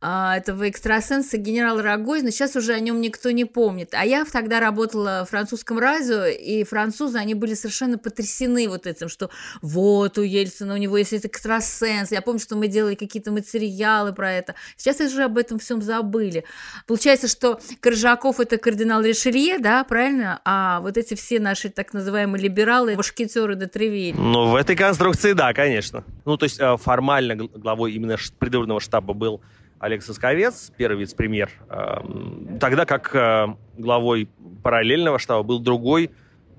а, 0.01 0.37
этого 0.37 0.69
экстрасенса 0.69 1.37
генерала 1.37 1.81
Рогозина. 1.81 2.31
Сейчас 2.31 2.55
уже 2.55 2.73
о 2.73 2.79
нем 2.79 3.01
никто 3.01 3.31
не 3.31 3.45
помнит. 3.45 3.93
А 3.93 4.05
я 4.05 4.25
тогда 4.25 4.59
работала 4.59 5.25
в 5.25 5.29
французском 5.29 5.79
радио, 5.79 6.25
и 6.25 6.63
французы, 6.63 7.17
они 7.17 7.33
были 7.33 7.53
совершенно 7.53 7.97
потрясены 7.97 8.67
вот 8.67 8.87
этим, 8.87 9.09
что 9.09 9.29
вот 9.61 10.17
у 10.17 10.21
Ельцина, 10.21 10.73
у 10.73 10.77
него 10.77 10.97
есть 10.97 11.13
этот 11.13 11.31
экстрасенс. 11.31 12.11
Я 12.11 12.21
помню, 12.21 12.39
что 12.39 12.55
мы 12.55 12.67
делали 12.67 12.95
какие-то 12.95 13.31
материалы 13.31 14.13
про 14.13 14.31
это. 14.31 14.55
Сейчас 14.75 14.99
уже 14.99 15.23
об 15.23 15.37
этом 15.37 15.59
всем 15.59 15.81
забыли. 15.81 16.43
Получается, 16.85 17.27
что 17.27 17.59
Коржаков– 17.79 18.39
это 18.39 18.57
кардинал 18.57 19.01
Ришелье, 19.01 19.59
да, 19.59 19.83
правильно, 19.97 20.39
а 20.45 20.79
вот 20.81 20.95
эти 20.95 21.15
все 21.15 21.39
наши 21.39 21.69
так 21.69 21.91
называемые 21.91 22.43
либералы, 22.43 22.95
мушкетеры 22.95 23.55
до 23.55 23.67
Тревиль. 23.67 24.15
Ну, 24.15 24.51
в 24.51 24.55
этой 24.55 24.75
конструкции, 24.75 25.33
да, 25.33 25.53
конечно. 25.53 26.03
Ну, 26.23 26.37
то 26.37 26.43
есть 26.43 26.59
э, 26.59 26.77
формально 26.77 27.35
главой 27.35 27.93
именно 27.93 28.15
предвыборного 28.37 28.79
штаба 28.79 29.15
был 29.15 29.41
Олег 29.79 30.03
Сосковец, 30.03 30.71
первый 30.77 30.99
вице-премьер, 30.99 31.49
эм, 31.69 32.59
тогда 32.59 32.85
как 32.85 33.15
э, 33.15 33.47
главой 33.75 34.29
параллельного 34.61 35.17
штаба 35.17 35.41
был 35.41 35.59
другой 35.59 36.11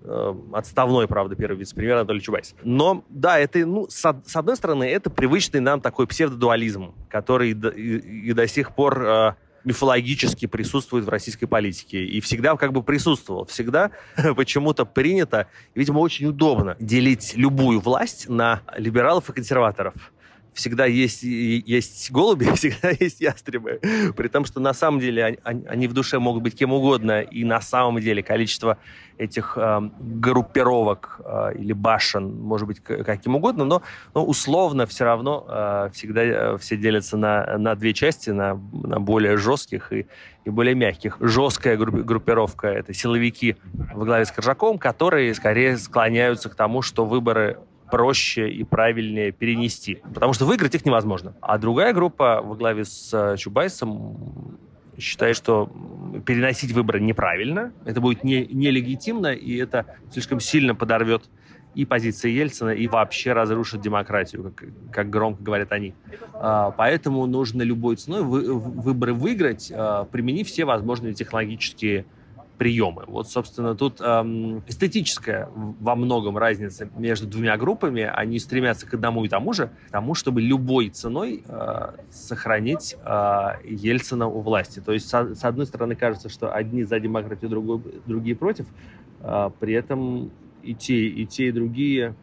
Э, 0.02 0.35
отставной, 0.52 1.07
правда, 1.07 1.35
первый 1.35 1.59
вице-премьер 1.59 1.97
Анатолий 1.97 2.21
Чубайс. 2.21 2.54
Но, 2.62 3.04
да, 3.09 3.38
это, 3.38 3.59
ну, 3.66 3.87
с, 3.88 4.04
одной 4.04 4.57
стороны, 4.57 4.85
это 4.85 5.11
привычный 5.11 5.61
нам 5.61 5.80
такой 5.80 6.07
псевдодуализм, 6.07 6.95
который 7.11 7.50
и, 7.50 8.28
и 8.28 8.33
до 8.33 8.47
сих 8.47 8.75
пор 8.75 9.37
мифологически 9.64 10.46
присутствует 10.46 11.04
в 11.04 11.08
российской 11.08 11.46
политике. 11.46 12.04
И 12.04 12.20
всегда 12.20 12.56
как 12.56 12.72
бы 12.72 12.82
присутствовал. 12.82 13.46
Всегда 13.46 13.90
почему-то 14.36 14.84
принято, 14.84 15.48
видимо, 15.74 15.98
очень 15.98 16.26
удобно 16.26 16.76
делить 16.80 17.34
любую 17.36 17.80
власть 17.80 18.28
на 18.28 18.62
либералов 18.76 19.30
и 19.30 19.32
консерваторов 19.32 19.94
всегда 20.58 20.86
есть, 20.86 21.22
есть 21.22 22.10
голуби, 22.10 22.44
всегда 22.54 22.90
есть 22.90 23.20
ястребы. 23.20 23.80
При 24.16 24.28
том, 24.28 24.44
что 24.44 24.60
на 24.60 24.74
самом 24.74 25.00
деле 25.00 25.38
они, 25.44 25.64
они 25.66 25.88
в 25.88 25.92
душе 25.92 26.18
могут 26.18 26.42
быть 26.42 26.56
кем 26.56 26.72
угодно, 26.72 27.20
и 27.20 27.44
на 27.44 27.60
самом 27.60 28.00
деле 28.00 28.22
количество 28.22 28.76
этих 29.18 29.56
э, 29.56 29.80
группировок 30.00 31.20
э, 31.24 31.54
или 31.58 31.72
башен 31.72 32.40
может 32.40 32.66
быть 32.66 32.80
каким 32.80 33.36
угодно, 33.36 33.64
но, 33.64 33.82
но 34.14 34.24
условно 34.24 34.86
все 34.86 35.04
равно 35.04 35.44
э, 35.48 35.90
всегда 35.92 36.22
э, 36.22 36.58
все 36.58 36.76
делятся 36.76 37.16
на, 37.16 37.58
на 37.58 37.74
две 37.74 37.94
части, 37.94 38.30
на, 38.30 38.54
на 38.72 39.00
более 39.00 39.36
жестких 39.36 39.92
и, 39.92 40.06
и 40.44 40.50
более 40.50 40.74
мягких. 40.74 41.18
Жесткая 41.20 41.76
группировка— 41.76 42.66
это 42.68 42.94
силовики 42.94 43.56
во 43.94 44.04
главе 44.04 44.24
с 44.24 44.32
Коржаковым, 44.32 44.78
которые 44.78 45.34
скорее 45.34 45.76
склоняются 45.78 46.48
к 46.48 46.54
тому, 46.54 46.82
что 46.82 47.04
выборы 47.04 47.58
проще 47.90 48.50
и 48.50 48.64
правильнее 48.64 49.33
перенести. 49.33 50.00
Потому 50.14 50.33
что 50.33 50.45
выиграть 50.45 50.75
их 50.75 50.85
невозможно. 50.85 51.35
А 51.40 51.59
другая 51.59 51.92
группа 51.92 52.40
во 52.42 52.54
главе 52.54 52.85
с 52.85 53.11
э, 53.12 53.37
Чубайсом 53.37 54.59
считает, 54.99 55.37
что 55.37 55.71
переносить 56.26 56.73
выборы 56.73 57.00
неправильно, 57.00 57.73
это 57.85 58.00
будет 58.00 58.25
не, 58.25 58.47
нелегитимно, 58.47 59.28
и 59.28 59.57
это 59.57 59.87
слишком 60.11 60.40
сильно 60.40 60.75
подорвет 60.75 61.25
и 61.75 61.85
позиции 61.85 62.30
Ельцина, 62.30 62.71
и 62.71 62.88
вообще 62.88 63.33
разрушит 63.33 63.80
демократию, 63.80 64.52
как, 64.52 64.68
как 64.90 65.11
громко 65.11 65.42
говорят 65.42 65.71
они. 65.71 65.95
А, 66.33 66.73
поэтому 66.73 67.26
нужно 67.26 67.62
любой 67.62 67.97
ценой 67.97 68.23
вы, 68.23 68.52
выборы 68.52 69.14
выиграть, 69.14 69.71
а, 69.73 70.04
применив 70.04 70.49
все 70.49 70.64
возможные 70.64 71.14
технологические 71.14 72.07
приемы. 72.58 73.04
Вот, 73.06 73.28
собственно, 73.28 73.74
тут 73.74 74.00
эм, 74.00 74.62
эстетическая 74.66 75.48
во 75.54 75.94
многом 75.94 76.36
разница 76.36 76.90
между 76.96 77.26
двумя 77.26 77.56
группами. 77.56 78.02
Они 78.02 78.38
стремятся 78.40 78.86
к 78.86 78.94
одному 78.94 79.24
и 79.24 79.28
тому 79.28 79.52
же, 79.52 79.70
тому, 79.90 80.14
чтобы 80.14 80.42
любой 80.42 80.88
ценой 80.90 81.44
э, 81.46 81.92
сохранить 82.10 82.96
э, 83.02 83.50
Ельцина 83.64 84.26
у 84.26 84.40
власти. 84.40 84.80
То 84.80 84.92
есть, 84.92 85.08
со, 85.08 85.34
с 85.34 85.44
одной 85.44 85.66
стороны, 85.66 85.94
кажется, 85.94 86.28
что 86.28 86.52
одни 86.52 86.82
за 86.82 86.98
демократию, 86.98 87.48
другой, 87.48 87.80
другие 88.06 88.34
против. 88.34 88.66
Э, 89.21 89.50
при 89.60 89.75
этом 89.75 90.32
и 90.62 90.75
те, 90.75 91.06
и 91.06 91.25
те, 91.26 91.49
и 91.49 91.52
другие, 91.52 92.14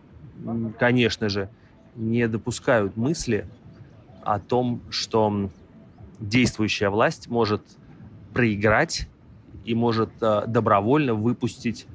конечно 0.77 1.29
же, 1.29 1.49
не 1.95 2.27
допускают 2.27 2.97
мысли 2.97 3.47
о 4.21 4.39
том, 4.39 4.81
что 4.89 5.49
действующая 6.19 6.89
власть 6.89 7.29
может 7.29 7.61
проиграть 8.33 9.07
и 9.65 9.73
может 9.75 10.11
э, 10.21 10.43
добровольно 10.47 11.13
выпустить 11.13 11.87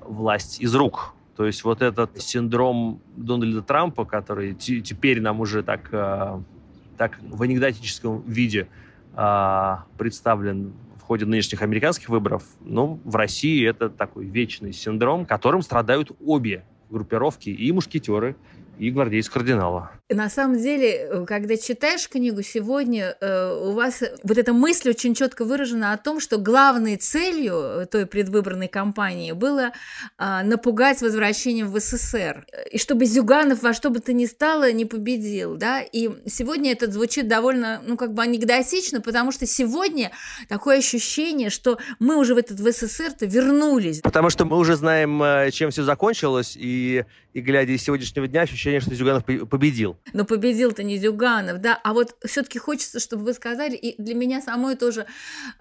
власть 0.00 0.60
из 0.60 0.74
рук. 0.74 1.14
То 1.36 1.46
есть 1.46 1.64
вот 1.64 1.82
этот 1.82 2.20
синдром 2.20 3.00
Дональда 3.16 3.62
Трампа, 3.62 4.04
который 4.04 4.54
теперь 4.54 5.20
нам 5.20 5.40
уже 5.40 5.62
так, 5.62 5.88
э, 5.92 6.40
так 6.96 7.18
в 7.22 7.42
анекдотическом 7.42 8.22
виде 8.22 8.68
э, 9.16 9.76
представлен 9.96 10.72
в 10.96 11.02
ходе 11.02 11.26
нынешних 11.26 11.62
американских 11.62 12.08
выборов, 12.08 12.44
ну, 12.60 13.00
в 13.04 13.16
России 13.16 13.66
это 13.66 13.90
такой 13.90 14.26
вечный 14.26 14.72
синдром, 14.72 15.26
которым 15.26 15.62
страдают 15.62 16.12
обе 16.24 16.64
группировки, 16.88 17.50
и 17.50 17.72
мушкетеры, 17.72 18.36
и 18.78 18.90
гвардейц 18.90 19.28
кардинала. 19.28 19.90
На 20.12 20.28
самом 20.28 20.58
деле, 20.58 20.88
э, 20.90 21.24
когда 21.24 21.56
читаешь 21.56 22.08
книгу 22.08 22.42
сегодня, 22.42 23.16
э, 23.20 23.60
у 23.62 23.72
вас 23.72 24.02
вот 24.24 24.38
эта 24.38 24.52
мысль 24.52 24.90
очень 24.90 25.14
четко 25.14 25.44
выражена 25.44 25.92
о 25.92 25.98
том, 25.98 26.18
что 26.18 26.38
главной 26.38 26.96
целью 26.96 27.54
э, 27.54 27.86
той 27.86 28.06
предвыборной 28.06 28.66
кампании 28.66 29.30
было 29.30 29.70
а, 30.18 30.42
напугать 30.42 31.00
возвращением 31.00 31.70
в 31.70 31.78
СССР, 31.78 32.44
и 32.72 32.78
чтобы 32.78 33.04
Зюганов 33.04 33.62
во 33.62 33.72
что 33.72 33.90
бы 33.90 34.00
то 34.00 34.12
ни 34.12 34.26
стало 34.26 34.72
не 34.72 34.84
победил, 34.84 35.56
да, 35.56 35.80
и 35.80 36.10
сегодня 36.26 36.72
это 36.72 36.90
звучит 36.90 37.28
довольно, 37.28 37.80
ну, 37.86 37.96
как 37.96 38.12
бы 38.12 38.22
анекдотично, 38.22 39.00
потому 39.00 39.30
что 39.30 39.46
сегодня 39.46 40.10
такое 40.48 40.78
ощущение, 40.78 41.50
что 41.50 41.78
мы 42.00 42.16
уже 42.16 42.34
в 42.34 42.38
этот 42.38 42.58
в 42.58 42.72
СССР-то 42.72 43.26
вернулись. 43.26 44.00
Потому 44.00 44.30
что 44.30 44.44
мы 44.44 44.56
уже 44.56 44.74
знаем, 44.74 45.50
чем 45.52 45.70
все 45.70 45.84
закончилось, 45.84 46.56
и, 46.58 47.04
и 47.32 47.40
глядя 47.40 47.72
из 47.72 47.82
сегодняшнего 47.82 48.26
дня, 48.26 48.42
ощущение, 48.42 48.80
что 48.80 48.94
Зюганов 48.94 49.24
победил. 49.24 49.99
Но 50.12 50.24
победил-то 50.24 50.82
не 50.82 50.98
Зюганов, 50.98 51.60
да, 51.60 51.78
а 51.82 51.92
вот 51.92 52.16
все-таки 52.24 52.58
хочется, 52.58 53.00
чтобы 53.00 53.24
вы 53.24 53.32
сказали, 53.32 53.76
и 53.76 54.00
для 54.02 54.14
меня 54.14 54.40
самой 54.40 54.76
тоже, 54.76 55.06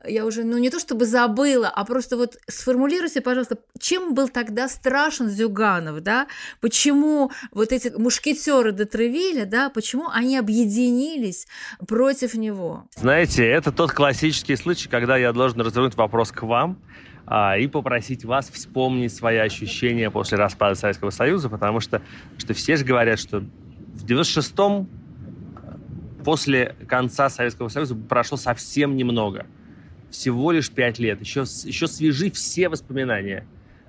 я 0.06 0.26
уже, 0.26 0.44
ну 0.44 0.58
не 0.58 0.70
то 0.70 0.80
чтобы 0.80 1.06
забыла, 1.06 1.68
а 1.68 1.86
просто 1.86 2.18
вот 2.18 2.38
сформулируйте, 2.48 3.22
пожалуйста, 3.22 3.58
чем 3.80 4.14
был 4.14 4.30
тогда 4.30 4.68
страшен 4.68 5.30
Зюганов, 5.30 6.02
да, 6.02 6.28
почему 6.62 7.32
вот 7.52 7.72
эти 7.72 7.90
мушкетеры 7.90 8.72
де 8.72 8.86
Тревиля, 8.86 9.46
да, 9.46 9.70
почему 9.70 10.10
они 10.10 10.38
объединились 10.38 11.48
против 11.88 12.34
него? 12.34 12.86
Знаете, 12.96 13.46
это 13.46 13.72
тот 13.72 13.92
классический 13.92 14.56
случай, 14.56 14.90
когда 14.90 15.18
я 15.18 15.32
должен 15.32 15.62
развернуть 15.62 15.96
вопрос 15.96 16.32
к 16.32 16.44
вам, 16.44 16.82
а, 17.32 17.58
и 17.58 17.68
попросить 17.68 18.26
вас 18.26 18.50
вспомнить 18.50 19.14
свои 19.14 19.38
ощущения 19.38 20.10
после 20.10 20.40
распада 20.40 20.74
Советского 20.74 21.12
Союза, 21.12 21.48
потому 21.48 21.80
что, 21.80 22.02
что 22.40 22.56
все 22.56 22.76
же 22.76 22.84
говорят, 22.84 23.20
что 23.20 23.44
в 24.00 24.06
96-м 24.06 24.88
после 26.24 26.76
конца 26.88 27.30
Советского 27.30 27.68
Союза 27.68 27.96
прошло 27.96 28.38
совсем 28.38 28.96
немного. 28.96 29.46
Всего 30.10 30.52
лишь 30.52 30.72
пять 30.72 31.00
лет. 31.00 31.20
Еще, 31.22 31.42
еще 31.42 31.88
свежи 31.88 32.32
все 32.32 32.70
воспоминания. 32.70 33.46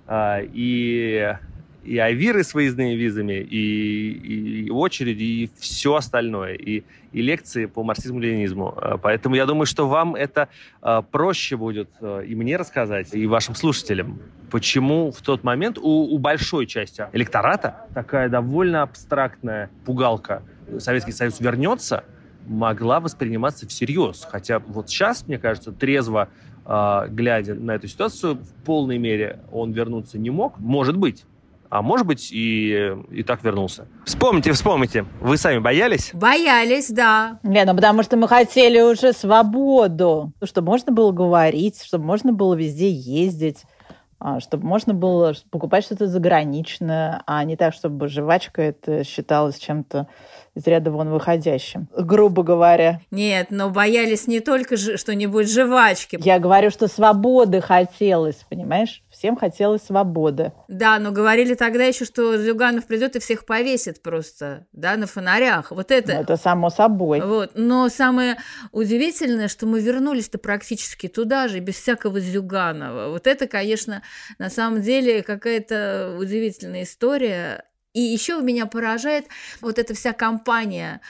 А, 0.07 0.41
и, 0.41 1.37
и 1.85 1.99
авиры 1.99 2.45
с 2.45 2.55
выездными 2.55 2.95
визами, 2.95 3.41
и, 3.41 4.67
и 4.67 4.71
очереди, 4.71 5.23
и 5.23 5.51
все 5.59 5.95
остальное. 5.95 6.55
И, 6.55 6.85
и 7.13 7.23
лекции 7.23 7.67
по 7.67 7.83
марксизму-ленинизму. 7.83 8.75
А, 8.77 8.99
поэтому 8.99 9.35
я 9.35 9.47
думаю, 9.47 9.67
что 9.67 9.89
вам 9.89 10.15
это 10.15 10.49
а, 10.81 11.03
проще 11.03 11.57
будет 11.57 11.91
и 12.01 12.35
мне 12.35 12.57
рассказать, 12.57 13.15
и 13.15 13.27
вашим 13.27 13.55
слушателям 13.55 14.21
почему 14.51 15.13
в 15.13 15.23
тот 15.23 15.45
момент 15.45 15.79
у, 15.79 16.15
у 16.15 16.19
большой 16.19 16.67
части 16.67 17.07
электората 17.13 17.87
такая 17.95 18.29
довольно 18.29 18.83
абстрактная 18.83 19.71
пугалка 19.85 20.43
Советский 20.79 21.13
Союз 21.13 21.41
вернется, 21.41 22.05
могла 22.47 23.01
восприниматься 23.01 23.67
всерьез. 23.67 24.27
Хотя 24.31 24.59
вот 24.59 24.89
сейчас, 24.89 25.27
мне 25.27 25.39
кажется, 25.39 25.73
трезво 25.73 26.29
э, 26.65 27.07
глядя 27.09 27.55
на 27.55 27.73
эту 27.73 27.89
ситуацию, 27.89 28.37
в 28.37 28.65
полной 28.65 28.99
мере 28.99 29.41
он 29.51 29.73
вернуться 29.73 30.19
не 30.19 30.31
мог. 30.31 30.59
Может 30.59 30.97
быть. 30.97 31.25
А 31.71 31.83
может 31.83 32.05
быть, 32.05 32.31
и, 32.33 32.97
и 33.11 33.23
так 33.23 33.45
вернулся. 33.45 33.87
Вспомните, 34.05 34.51
вспомните. 34.53 35.07
Вы 35.21 35.37
сами 35.37 35.59
боялись? 35.59 36.11
Боялись, 36.13 36.91
да. 36.91 37.39
Не, 37.45 37.65
ну 37.65 37.77
потому 37.77 38.03
что 38.03 38.17
мы 38.17 38.27
хотели 38.27 38.81
уже 38.81 39.13
свободу. 39.13 40.33
Чтобы 40.43 40.67
можно 40.67 40.93
было 40.93 41.13
говорить, 41.13 41.81
чтобы 41.83 42.05
можно 42.05 42.33
было 42.33 42.55
везде 42.55 42.91
ездить. 42.91 43.65
А, 44.19 44.41
чтобы 44.41 44.67
можно 44.67 44.93
было 44.93 45.33
покупать 45.51 45.85
что-то 45.85 46.07
заграничное, 46.07 47.23
а 47.25 47.43
не 47.45 47.57
так, 47.57 47.73
чтобы 47.73 48.09
жвачка 48.09 48.61
это 48.61 49.03
считалось 49.03 49.57
чем-то 49.57 50.09
из 50.61 50.67
ряда 50.67 50.91
вон 50.91 51.11
выходящим, 51.11 51.89
грубо 51.97 52.43
говоря. 52.43 53.01
Нет, 53.11 53.49
но 53.51 53.71
боялись 53.71 54.27
не 54.27 54.41
только 54.41 54.77
что-нибудь 54.77 55.51
жвачки. 55.51 56.19
Я 56.23 56.39
говорю, 56.39 56.71
что 56.71 56.87
свободы 56.87 57.61
хотелось, 57.61 58.37
понимаешь? 58.49 59.03
Всем 59.11 59.37
хотелось 59.37 59.83
свободы. 59.83 60.53
Да, 60.69 60.99
но 60.99 61.11
говорили 61.11 61.55
тогда 61.55 61.85
еще, 61.85 62.05
что 62.05 62.37
Зюганов 62.37 62.87
придет 62.87 63.17
и 63.17 63.19
всех 63.19 63.45
повесит 63.45 64.03
просто, 64.03 64.67
да, 64.73 64.97
на 64.97 65.07
фонарях. 65.07 65.71
Вот 65.71 65.91
это... 65.91 66.15
Ну, 66.15 66.21
это 66.21 66.37
само 66.37 66.71
собой. 66.71 67.21
Вот. 67.21 67.53
Но 67.55 67.89
самое 67.89 68.37
удивительное, 68.73 69.49
что 69.49 69.67
мы 69.67 69.81
вернулись-то 69.81 70.39
практически 70.39 71.09
туда 71.09 71.49
же, 71.49 71.59
без 71.61 71.77
всякого 71.77 72.21
Зюганова. 72.21 73.09
Вот 73.09 73.27
это, 73.27 73.47
конечно, 73.47 74.03
на 74.39 74.51
самом 74.51 74.83
деле 74.83 75.23
какая-то 75.23 76.17
удивительная 76.19 76.85
история. 76.85 77.65
И 77.93 78.01
еще 78.01 78.41
меня 78.41 78.67
поражает 78.67 79.27
вот 79.61 79.79
эта 79.81 79.95
вся 79.95 80.13
компания. 80.13 81.01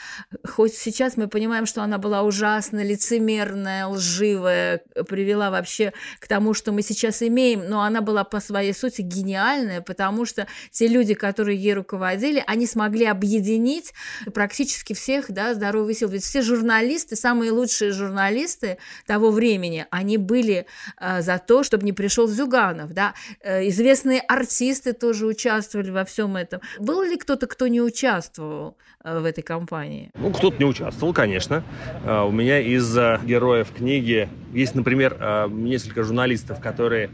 Хоть 0.48 0.74
сейчас 0.74 1.18
мы 1.18 1.28
понимаем, 1.28 1.66
что 1.66 1.82
она 1.82 1.98
была 1.98 2.22
ужасно 2.22 2.82
лицемерная, 2.82 3.86
лживая, 3.86 4.78
привела 5.06 5.50
вообще 5.50 5.92
к 6.20 6.26
тому, 6.26 6.54
что 6.54 6.72
мы 6.72 6.80
сейчас 6.80 7.22
имеем, 7.22 7.68
но 7.68 7.82
она 7.82 8.00
была 8.00 8.24
по 8.24 8.40
своей 8.40 8.72
сути 8.72 9.02
гениальная, 9.02 9.82
потому 9.82 10.24
что 10.24 10.46
те 10.70 10.86
люди, 10.86 11.12
которые 11.12 11.58
ей 11.58 11.74
руководили, 11.74 12.42
они 12.46 12.66
смогли 12.66 13.04
объединить 13.04 13.92
практически 14.32 14.94
всех, 14.94 15.30
да, 15.30 15.52
здоровый 15.52 15.94
сил. 15.94 16.08
Ведь 16.08 16.24
все 16.24 16.40
журналисты, 16.40 17.14
самые 17.14 17.50
лучшие 17.50 17.92
журналисты 17.92 18.78
того 19.06 19.30
времени, 19.30 19.86
они 19.90 20.16
были 20.16 20.64
э, 20.98 21.20
за 21.20 21.38
то, 21.38 21.62
чтобы 21.62 21.84
не 21.84 21.92
пришел 21.92 22.26
Зюганов, 22.26 22.94
да. 22.94 23.12
Э, 23.42 23.68
известные 23.68 24.20
артисты 24.20 24.94
тоже 24.94 25.26
участвовали 25.26 25.90
во 25.90 26.06
всем 26.06 26.36
этом. 26.36 26.62
Был 26.78 27.02
ли 27.02 27.16
кто-то, 27.16 27.46
кто 27.46 27.66
не 27.66 27.80
участвовал 27.80 28.76
э, 29.02 29.18
в 29.18 29.24
этой 29.24 29.42
кампании? 29.42 30.10
Ну, 30.14 30.32
кто-то 30.32 30.56
не 30.58 30.64
участвовал, 30.64 31.12
конечно. 31.12 31.64
Э, 32.04 32.22
у 32.22 32.30
меня 32.30 32.60
из 32.60 32.94
героев 32.94 33.72
книги 33.76 34.28
есть, 34.52 34.74
например, 34.74 35.16
э, 35.18 35.48
несколько 35.50 36.02
журналистов, 36.02 36.60
которые 36.60 37.10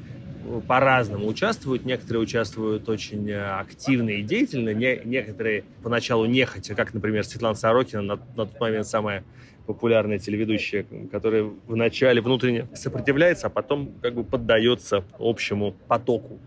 по-разному 0.69 1.27
участвуют. 1.27 1.85
Некоторые 1.85 2.23
участвуют 2.23 2.89
очень 2.89 3.33
активно 3.33 4.11
и 4.11 4.23
деятельно, 4.23 4.73
некоторые 4.73 5.65
поначалу 5.83 6.27
нехотя, 6.27 6.77
как, 6.77 6.95
например, 6.95 7.25
Светлана 7.25 7.57
Сорокина, 7.57 8.03
на, 8.03 8.17
на 8.37 8.47
тот 8.47 8.61
момент 8.61 8.87
самая 8.87 9.25
популярная 9.67 10.21
телеведущая, 10.21 10.87
которая 11.11 11.51
вначале 11.67 12.21
внутренне 12.21 12.69
сопротивляется, 12.75 13.49
а 13.49 13.51
потом 13.51 13.93
как 14.01 14.15
бы 14.15 14.23
поддается 14.23 15.05
общему 15.19 15.75
потоку. 15.89 16.39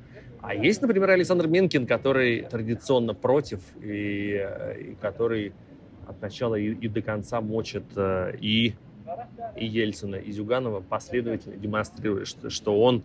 А 0.41 0.56
есть, 0.56 0.82
например, 0.82 1.10
Александр 1.10 1.47
Минкин, 1.47 1.86
который 1.86 2.43
традиционно 2.43 3.13
против 3.13 3.60
и, 3.82 4.41
и 4.80 4.95
который 5.02 5.54
от 6.08 6.21
начала 6.21 6.56
и, 6.56 6.69
и 6.69 6.88
до 6.88 7.02
конца 7.02 7.41
мочит 7.41 7.84
э, 7.95 8.36
и, 8.39 8.73
и 9.56 9.65
Ельцина, 9.65 10.15
и 10.15 10.32
Зюганова, 10.32 10.82
последовательно 10.82 11.56
демонстрируя, 11.58 12.25
что, 12.25 12.49
что 12.49 12.82
он 12.82 13.04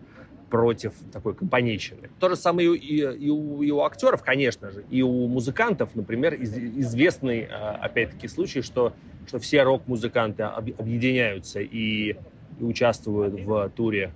против 0.49 0.93
такой 1.13 1.35
компанейщины. 1.35 2.09
То 2.21 2.29
же 2.29 2.37
самое 2.37 2.75
и, 2.77 2.79
и, 2.79 3.27
и, 3.27 3.31
у, 3.31 3.63
и 3.63 3.71
у 3.71 3.81
актеров, 3.81 4.23
конечно 4.23 4.71
же, 4.71 4.85
и 4.91 5.03
у 5.03 5.27
музыкантов, 5.27 5.95
например, 5.95 6.35
из, 6.35 6.57
известный, 6.57 7.41
э, 7.41 7.47
опять-таки, 7.49 8.29
случай, 8.29 8.63
что, 8.63 8.93
что 9.27 9.39
все 9.39 9.65
рок-музыканты 9.65 10.45
объединяются 10.45 11.61
и, 11.61 12.17
и 12.61 12.65
участвуют 12.65 13.35
в 13.41 13.71
туре 13.71 14.13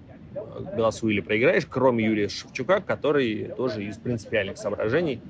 голосуй 0.74 1.14
или 1.14 1.20
проиграешь, 1.20 1.66
кроме 1.68 2.04
Юрия 2.04 2.28
Шевчука, 2.28 2.80
который 2.80 3.50
тоже 3.56 3.84
из 3.84 3.96
принципиальных 3.96 4.58
соображений 4.58 5.20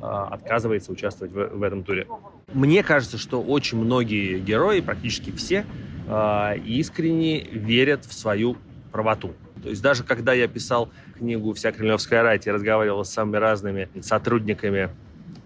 а, 0.00 0.28
отказывается 0.28 0.92
участвовать 0.92 1.32
в, 1.32 1.58
в 1.58 1.62
этом 1.62 1.82
туре. 1.82 2.06
Мне 2.52 2.82
кажется, 2.82 3.18
что 3.18 3.42
очень 3.42 3.78
многие 3.78 4.38
герои, 4.38 4.80
практически 4.80 5.30
все, 5.30 5.64
а, 6.08 6.54
искренне 6.54 7.42
верят 7.42 8.04
в 8.04 8.12
свою 8.12 8.56
правоту. 8.92 9.32
То 9.62 9.70
есть 9.70 9.82
даже 9.82 10.04
когда 10.04 10.34
я 10.34 10.46
писал 10.46 10.90
книгу 11.16 11.54
«Вся 11.54 11.72
кремлевская 11.72 12.22
рать» 12.22 12.46
и 12.46 12.50
разговаривал 12.50 13.04
с 13.04 13.10
самыми 13.10 13.36
разными 13.36 13.88
сотрудниками 14.00 14.90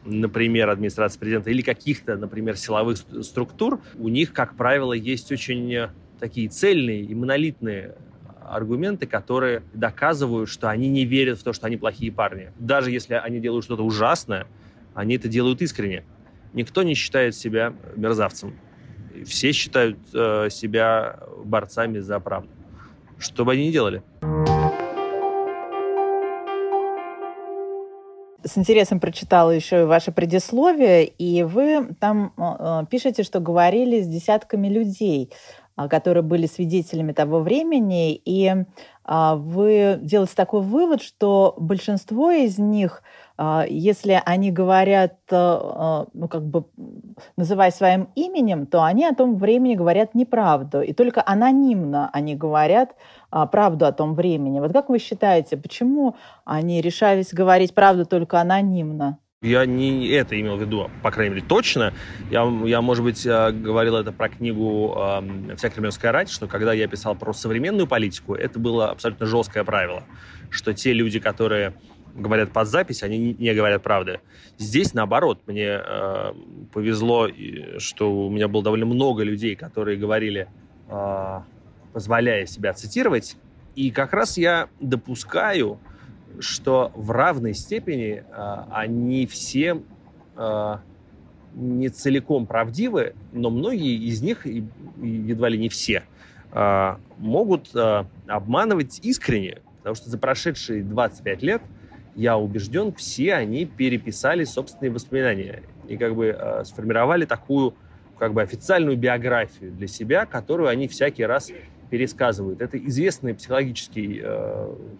например, 0.04 0.70
администрации 0.70 1.18
президента 1.18 1.50
или 1.50 1.60
каких-то, 1.60 2.16
например, 2.16 2.56
силовых 2.56 2.96
структур, 2.96 3.78
у 3.98 4.08
них, 4.08 4.32
как 4.32 4.56
правило, 4.56 4.94
есть 4.94 5.30
очень 5.30 5.88
такие 6.18 6.48
цельные 6.48 7.02
и 7.02 7.14
монолитные 7.14 7.94
аргументы, 8.48 9.06
которые 9.06 9.62
доказывают, 9.72 10.48
что 10.48 10.68
они 10.70 10.88
не 10.88 11.04
верят 11.04 11.38
в 11.38 11.42
то, 11.42 11.52
что 11.52 11.66
они 11.66 11.76
плохие 11.76 12.12
парни. 12.12 12.52
Даже 12.58 12.90
если 12.90 13.14
они 13.14 13.40
делают 13.40 13.64
что-то 13.64 13.84
ужасное, 13.84 14.46
они 14.94 15.16
это 15.16 15.28
делают 15.28 15.62
искренне. 15.62 16.04
Никто 16.52 16.82
не 16.82 16.94
считает 16.94 17.34
себя 17.34 17.74
мерзавцем. 17.96 18.58
Все 19.26 19.52
считают 19.52 19.98
э, 20.14 20.48
себя 20.50 21.18
борцами 21.44 21.98
за 21.98 22.20
правду. 22.20 22.50
Что 23.18 23.44
бы 23.44 23.52
они 23.52 23.68
ни 23.68 23.72
делали. 23.72 24.02
с 28.48 28.56
интересом 28.56 28.98
прочитала 28.98 29.50
еще 29.50 29.82
и 29.82 29.84
ваше 29.84 30.10
предисловие, 30.12 31.06
и 31.06 31.42
вы 31.42 31.88
там 32.00 32.32
э, 32.36 32.84
пишете, 32.90 33.22
что 33.22 33.40
говорили 33.40 34.00
с 34.00 34.06
десятками 34.06 34.68
людей. 34.68 35.30
А, 35.78 35.88
которые 35.88 36.24
были 36.24 36.46
свидетелями 36.46 37.12
того 37.12 37.38
времени, 37.38 38.12
и 38.12 38.52
а, 39.04 39.36
вы 39.36 39.96
делаете 40.02 40.32
такой 40.34 40.60
вывод, 40.60 41.00
что 41.00 41.54
большинство 41.56 42.32
из 42.32 42.58
них, 42.58 43.04
а, 43.36 43.64
если 43.68 44.20
они 44.26 44.50
говорят, 44.50 45.14
ну, 45.30 46.28
как 46.28 46.44
бы 46.44 46.64
называя 47.36 47.70
своим 47.70 48.08
именем, 48.16 48.66
то 48.66 48.82
они 48.82 49.06
о 49.06 49.14
том 49.14 49.36
времени 49.36 49.76
говорят 49.76 50.16
неправду, 50.16 50.80
и 50.80 50.92
только 50.92 51.22
анонимно 51.24 52.10
они 52.12 52.34
говорят 52.34 52.96
правду 53.30 53.86
о 53.86 53.92
том 53.92 54.14
времени. 54.14 54.58
Вот 54.58 54.72
как 54.72 54.88
вы 54.88 54.98
считаете, 54.98 55.56
почему 55.56 56.16
они 56.44 56.80
решались 56.80 57.32
говорить 57.32 57.72
правду 57.72 58.04
только 58.04 58.40
анонимно? 58.40 59.18
Я 59.40 59.66
не 59.66 60.08
это 60.08 60.40
имел 60.40 60.56
в 60.56 60.60
виду, 60.60 60.90
по 61.00 61.12
крайней 61.12 61.36
мере, 61.36 61.46
точно. 61.46 61.94
Я, 62.28 62.42
я 62.64 62.80
может 62.82 63.04
быть, 63.04 63.24
э, 63.24 63.52
говорил 63.52 63.94
это 63.94 64.10
про 64.10 64.28
книгу 64.28 64.92
э, 64.96 65.54
«Вся 65.54 65.70
кремлевская 65.70 66.10
рать», 66.10 66.28
что 66.28 66.48
когда 66.48 66.72
я 66.72 66.88
писал 66.88 67.14
про 67.14 67.32
современную 67.32 67.86
политику, 67.86 68.34
это 68.34 68.58
было 68.58 68.90
абсолютно 68.90 69.26
жесткое 69.26 69.62
правило, 69.62 70.02
что 70.50 70.74
те 70.74 70.92
люди, 70.92 71.20
которые 71.20 71.74
говорят 72.16 72.50
под 72.50 72.66
запись, 72.66 73.04
они 73.04 73.36
не 73.38 73.54
говорят 73.54 73.80
правды. 73.84 74.18
Здесь, 74.56 74.92
наоборот, 74.92 75.38
мне 75.46 75.82
э, 75.84 76.32
повезло, 76.72 77.28
что 77.78 78.26
у 78.26 78.30
меня 78.30 78.48
было 78.48 78.64
довольно 78.64 78.86
много 78.86 79.22
людей, 79.22 79.54
которые 79.54 79.98
говорили, 79.98 80.48
э, 80.88 81.40
позволяя 81.92 82.44
себя 82.46 82.72
цитировать, 82.72 83.36
и 83.76 83.92
как 83.92 84.12
раз 84.12 84.36
я 84.36 84.68
допускаю, 84.80 85.78
что 86.40 86.92
в 86.94 87.10
равной 87.10 87.54
степени 87.54 88.24
э, 88.28 88.56
они 88.70 89.26
все 89.26 89.82
э, 90.36 90.76
не 91.54 91.88
целиком 91.88 92.46
правдивы, 92.46 93.14
но 93.32 93.50
многие 93.50 93.96
из 93.96 94.22
них, 94.22 94.46
едва 94.46 95.48
ли 95.48 95.58
не 95.58 95.68
все, 95.68 96.04
э, 96.52 96.96
могут 97.18 97.70
обманывать 98.26 99.00
искренне, 99.02 99.58
потому 99.78 99.96
что 99.96 100.10
за 100.10 100.18
прошедшие 100.18 100.82
25 100.82 101.42
лет, 101.42 101.62
я 102.14 102.36
убежден, 102.36 102.92
все 102.92 103.34
они 103.34 103.64
переписали 103.64 104.44
собственные 104.44 104.92
воспоминания 104.92 105.62
и 105.88 105.96
как 105.96 106.14
бы 106.16 106.62
сформировали 106.64 107.24
такую 107.24 107.74
как 108.18 108.34
бы 108.34 108.42
официальную 108.42 108.96
биографию 108.96 109.70
для 109.70 109.86
себя, 109.86 110.26
которую 110.26 110.68
они 110.68 110.88
всякий 110.88 111.24
раз 111.24 111.50
пересказывают. 111.90 112.60
Это 112.60 112.76
известный 112.76 113.34
психологический 113.34 114.22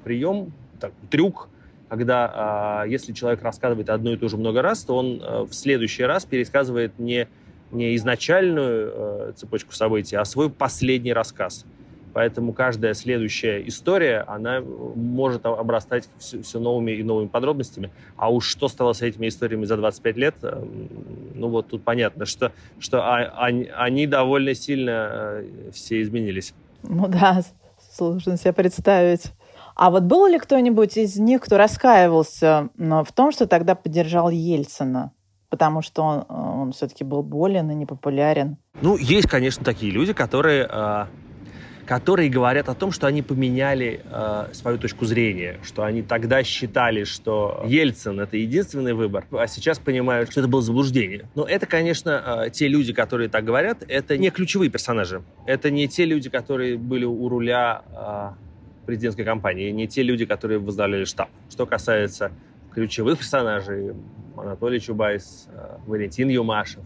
прием, 0.05 0.53
так, 0.79 0.93
трюк, 1.11 1.49
когда 1.89 2.85
э, 2.85 2.91
если 2.91 3.13
человек 3.13 3.43
рассказывает 3.43 3.89
одно 3.91 4.13
и 4.13 4.17
то 4.17 4.29
же 4.29 4.37
много 4.37 4.63
раз, 4.63 4.85
то 4.85 4.97
он 4.97 5.21
э, 5.23 5.43
в 5.43 5.53
следующий 5.53 6.05
раз 6.05 6.25
пересказывает 6.25 6.99
не, 6.99 7.29
не 7.71 7.97
изначальную 7.97 8.93
э, 8.95 9.33
цепочку 9.37 9.73
событий, 9.73 10.17
а 10.17 10.25
свой 10.25 10.51
последний 10.51 11.13
рассказ. 11.13 11.65
Поэтому 12.13 12.53
каждая 12.53 12.95
следующая 12.95 13.63
история, 13.69 14.25
она 14.27 14.61
может 14.61 15.45
обрастать 15.47 16.09
все, 16.19 16.43
все 16.43 16.59
новыми 16.59 16.93
и 16.93 17.03
новыми 17.03 17.29
подробностями. 17.29 17.91
А 18.17 18.33
уж 18.33 18.49
что 18.49 18.69
стало 18.69 18.93
с 18.93 19.03
этими 19.03 19.29
историями 19.29 19.67
за 19.67 19.77
25 19.77 20.17
лет, 20.17 20.35
э, 20.43 20.65
ну 21.35 21.49
вот 21.49 21.69
тут 21.69 21.85
понятно, 21.85 22.27
что, 22.27 22.53
что 22.79 23.05
они, 23.37 23.71
они 23.75 24.07
довольно 24.07 24.55
сильно 24.55 25.11
э, 25.11 25.71
все 25.73 26.03
изменились. 26.03 26.55
Ну 26.83 27.09
да, 27.09 27.43
сложно 27.93 28.37
себе 28.37 28.53
представить. 28.53 29.33
А 29.79 29.91
вот 29.91 30.03
был 30.03 30.27
ли 30.27 30.41
кто-нибудь 30.41 30.97
из 30.97 31.17
них, 31.19 31.41
кто 31.41 31.57
раскаивался 31.57 32.69
в 32.77 33.13
том, 33.15 33.31
что 33.31 33.47
тогда 33.47 33.77
поддержал 33.77 34.29
Ельцина? 34.29 35.13
Потому 35.51 35.83
что 35.83 36.03
он, 36.03 36.25
он 36.29 36.73
все-таки 36.73 37.05
был 37.05 37.23
болен 37.23 37.71
и 37.71 37.75
непопулярен. 37.77 38.57
Ну, 38.83 38.97
есть, 38.97 39.29
конечно, 39.29 39.65
такие 39.65 39.93
люди, 39.93 40.13
которые 40.13 40.67
а, 40.69 41.07
которые 41.87 42.29
говорят 42.29 42.69
о 42.69 42.75
том, 42.75 42.93
что 42.93 43.07
они 43.07 43.23
поменяли 43.23 44.03
э, 44.05 44.49
свою 44.53 44.77
точку 44.77 45.07
зрения, 45.07 45.59
что 45.63 45.85
они 45.85 46.03
тогда 46.03 46.43
считали, 46.43 47.05
что 47.05 47.65
Ельцин 47.67 48.21
это 48.21 48.37
единственный 48.37 48.93
выбор, 48.93 49.27
а 49.31 49.47
сейчас 49.47 49.79
понимают, 49.79 50.31
что 50.31 50.41
это 50.41 50.51
было 50.51 50.61
заблуждение. 50.61 51.31
Но 51.35 51.45
это, 51.45 51.65
конечно, 51.65 52.45
э, 52.45 52.51
те 52.51 52.69
люди, 52.69 52.93
которые 52.93 53.31
так 53.31 53.43
говорят, 53.43 53.83
это 53.89 54.19
не 54.19 54.29
ключевые 54.29 54.71
персонажи. 54.71 55.23
Это 55.47 55.71
не 55.71 55.89
те 55.89 56.05
люди, 56.05 56.29
которые 56.29 56.77
были 56.77 57.07
у 57.07 57.27
руля 57.27 57.83
э, 57.91 58.48
президентской 58.89 59.25
кампании, 59.25 59.71
не 59.71 59.87
те 59.87 60.03
люди, 60.03 60.25
которые 60.25 60.59
возглавляли 60.59 61.05
штаб. 61.05 61.29
Что 61.51 61.67
касается 61.67 62.33
ключевых 62.73 63.19
персонажей, 63.19 63.93
Анатолий 64.35 64.81
Чубайс, 64.81 65.47
э, 65.53 65.77
Валентин 65.87 66.31
Юмашев 66.31 66.85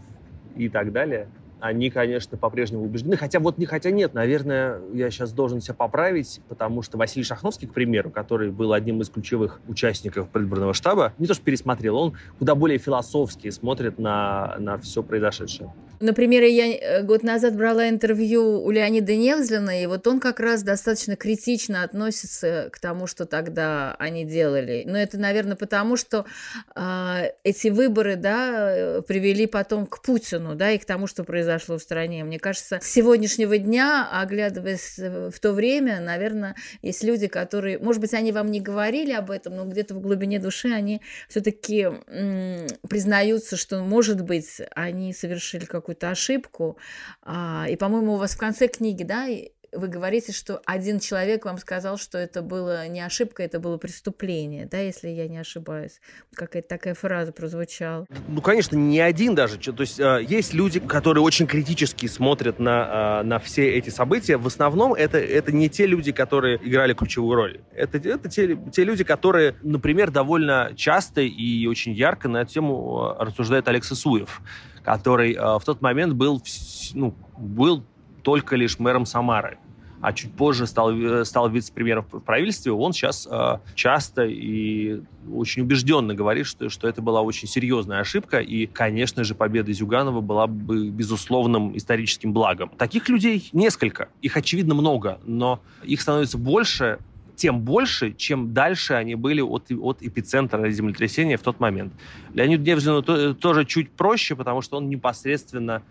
и 0.57 0.67
так 0.67 0.91
далее– 0.91 1.29
они, 1.63 1.89
конечно, 1.89 2.37
по-прежнему 2.37 2.83
убеждены. 2.83 3.15
Хотя 3.15 3.39
вот 3.39 3.57
не 3.57 3.65
хотя 3.65 3.89
нет, 3.89 4.13
наверное, 4.13 4.81
я 4.93 5.09
сейчас 5.09 5.31
должен 5.31 5.61
себя 5.61 5.75
поправить, 5.75 6.41
потому 6.49 6.81
что 6.81 6.97
Василий 6.97 7.23
Шахновский, 7.23 7.69
к 7.69 7.73
примеру, 7.73 8.11
который 8.11 8.51
был 8.51 8.73
одним 8.73 8.99
из 8.99 9.09
ключевых 9.09 9.61
участников 9.69 10.27
предвыборного 10.27 10.73
штаба, 10.73 11.13
не 11.19 11.25
то 11.25 11.33
что 11.33 11.41
пересмотрел, 11.41 11.95
он 11.95 12.17
куда 12.37 12.53
более 12.53 12.79
философски 12.79 13.49
смотрит 13.49 13.97
на, 13.97 14.57
на 14.59 14.77
все 14.77 15.03
произошедшее. 15.03 15.73
Например, 15.99 16.43
я 16.43 16.67
э, 16.67 17.03
год 17.03 17.23
назад 17.23 17.55
брала 17.55 17.87
интервью 17.87 18.61
у 18.61 18.69
Леонида 18.71 19.15
Невзлина, 19.15 19.81
и 19.81 19.85
вот 19.85 20.05
он 20.05 20.19
как 20.19 20.39
раз 20.39 20.63
достаточно 20.63 21.15
критично 21.15 21.83
относится 21.83 22.69
к 22.71 22.79
тому, 22.79 23.07
что 23.07 23.25
тогда 23.25 23.95
они 23.99 24.25
делали. 24.25 24.83
Но 24.85 24.97
это, 24.97 25.17
наверное, 25.17 25.55
потому 25.55 25.95
что 25.95 26.25
э, 26.75 27.31
эти 27.43 27.69
выборы, 27.69 28.15
да, 28.15 29.01
привели 29.07 29.47
потом 29.47 29.85
к 29.85 30.01
Путину, 30.01 30.55
да, 30.55 30.71
и 30.71 30.77
к 30.77 30.85
тому, 30.85 31.07
что 31.07 31.23
произошло 31.23 31.77
в 31.77 31.81
стране. 31.81 32.23
Мне 32.23 32.39
кажется, 32.39 32.79
с 32.81 32.87
сегодняшнего 32.87 33.57
дня, 33.57 34.09
оглядываясь 34.11 34.97
в 34.97 35.39
то 35.39 35.53
время, 35.53 36.01
наверное, 36.01 36.55
есть 36.81 37.03
люди, 37.03 37.27
которые, 37.27 37.79
может 37.79 38.01
быть, 38.01 38.13
они 38.13 38.31
вам 38.31 38.51
не 38.51 38.59
говорили 38.59 39.13
об 39.13 39.31
этом, 39.31 39.55
но 39.55 39.65
где-то 39.65 39.93
в 39.95 40.01
глубине 40.01 40.39
души 40.39 40.69
они 40.69 41.01
все-таки 41.29 41.87
признаются, 42.89 43.55
что, 43.55 43.79
может 43.83 44.21
быть, 44.21 44.61
они 44.75 45.13
совершили 45.13 45.65
какую-то 45.65 45.92
какую-то 45.93 46.09
ошибку. 46.09 46.77
А, 47.21 47.65
и, 47.69 47.75
по-моему, 47.75 48.13
у 48.13 48.17
вас 48.17 48.33
в 48.33 48.37
конце 48.37 48.67
книги, 48.67 49.03
да, 49.03 49.27
вы 49.75 49.87
говорите, 49.87 50.31
что 50.31 50.61
один 50.65 50.99
человек 50.99 51.45
вам 51.45 51.57
сказал, 51.57 51.97
что 51.97 52.17
это 52.17 52.41
было 52.41 52.87
не 52.87 53.01
ошибка, 53.01 53.43
это 53.43 53.59
было 53.59 53.77
преступление, 53.77 54.65
да, 54.65 54.79
если 54.79 55.09
я 55.09 55.27
не 55.27 55.37
ошибаюсь. 55.37 55.99
Какая-то 56.35 56.67
такая 56.67 56.93
фраза 56.93 57.31
прозвучала. 57.31 58.05
Ну, 58.27 58.41
конечно, 58.41 58.75
не 58.75 58.99
один 58.99 59.35
даже. 59.35 59.57
То 59.57 59.81
есть 59.81 59.99
э, 59.99 60.25
есть 60.27 60.53
люди, 60.53 60.79
которые 60.79 61.23
очень 61.23 61.47
критически 61.47 62.07
смотрят 62.07 62.59
на, 62.59 63.21
э, 63.21 63.23
на 63.23 63.39
все 63.39 63.69
эти 63.77 63.89
события. 63.89 64.37
В 64.37 64.47
основном 64.47 64.93
это, 64.93 65.17
это 65.17 65.51
не 65.51 65.69
те 65.69 65.85
люди, 65.85 66.11
которые 66.11 66.57
играли 66.57 66.93
ключевую 66.93 67.35
роль. 67.35 67.61
Это, 67.73 67.97
это 67.97 68.29
те, 68.29 68.57
те 68.71 68.83
люди, 68.83 69.03
которые, 69.03 69.55
например, 69.61 70.11
довольно 70.11 70.73
часто 70.75 71.21
и 71.21 71.65
очень 71.67 71.93
ярко 71.93 72.27
на 72.27 72.41
эту 72.41 72.53
тему 72.53 73.15
э, 73.19 73.23
рассуждает 73.23 73.67
Алекс 73.67 73.91
Исуев, 73.91 74.41
который 74.83 75.33
э, 75.33 75.39
в 75.39 75.61
тот 75.65 75.81
момент 75.81 76.13
был, 76.13 76.41
ну, 76.93 77.15
был 77.37 77.83
только 78.23 78.55
лишь 78.55 78.79
мэром 78.79 79.05
Самары 79.05 79.57
а 80.03 80.11
чуть 80.11 80.33
позже 80.33 80.67
стал, 80.67 80.91
э, 80.91 81.23
стал 81.23 81.49
вице-премьером 81.49 82.05
в 82.11 82.19
правительстве, 82.19 82.73
он 82.73 82.91
сейчас 82.91 83.25
э, 83.31 83.59
часто 83.73 84.25
и 84.25 84.99
очень 85.31 85.61
убежденно 85.61 86.13
говорит, 86.13 86.45
что, 86.45 86.67
что 86.67 86.89
это 86.89 87.01
была 87.01 87.21
очень 87.21 87.47
серьезная 87.47 88.01
ошибка, 88.01 88.39
и, 88.39 88.65
конечно 88.65 89.23
же, 89.23 89.33
победа 89.33 89.71
Зюганова 89.71 90.19
была 90.19 90.47
бы 90.47 90.89
безусловным 90.89 91.77
историческим 91.77 92.33
благом. 92.33 92.69
Таких 92.77 93.07
людей 93.07 93.49
несколько, 93.53 94.09
их, 94.21 94.35
очевидно, 94.35 94.75
много, 94.75 95.19
но 95.23 95.61
их 95.85 96.01
становится 96.01 96.37
больше, 96.37 96.99
тем 97.37 97.61
больше, 97.61 98.11
чем 98.11 98.53
дальше 98.53 98.95
они 98.95 99.15
были 99.15 99.39
от, 99.39 99.71
от 99.71 100.03
эпицентра 100.03 100.69
землетрясения 100.69 101.37
в 101.37 101.41
тот 101.41 101.61
момент. 101.61 101.93
Леониду 102.33 102.63
Невзину 102.63 103.03
то, 103.03 103.33
тоже 103.33 103.63
чуть 103.63 103.89
проще, 103.91 104.35
потому 104.35 104.61
что 104.61 104.75
он 104.75 104.89
непосредственно 104.89 105.81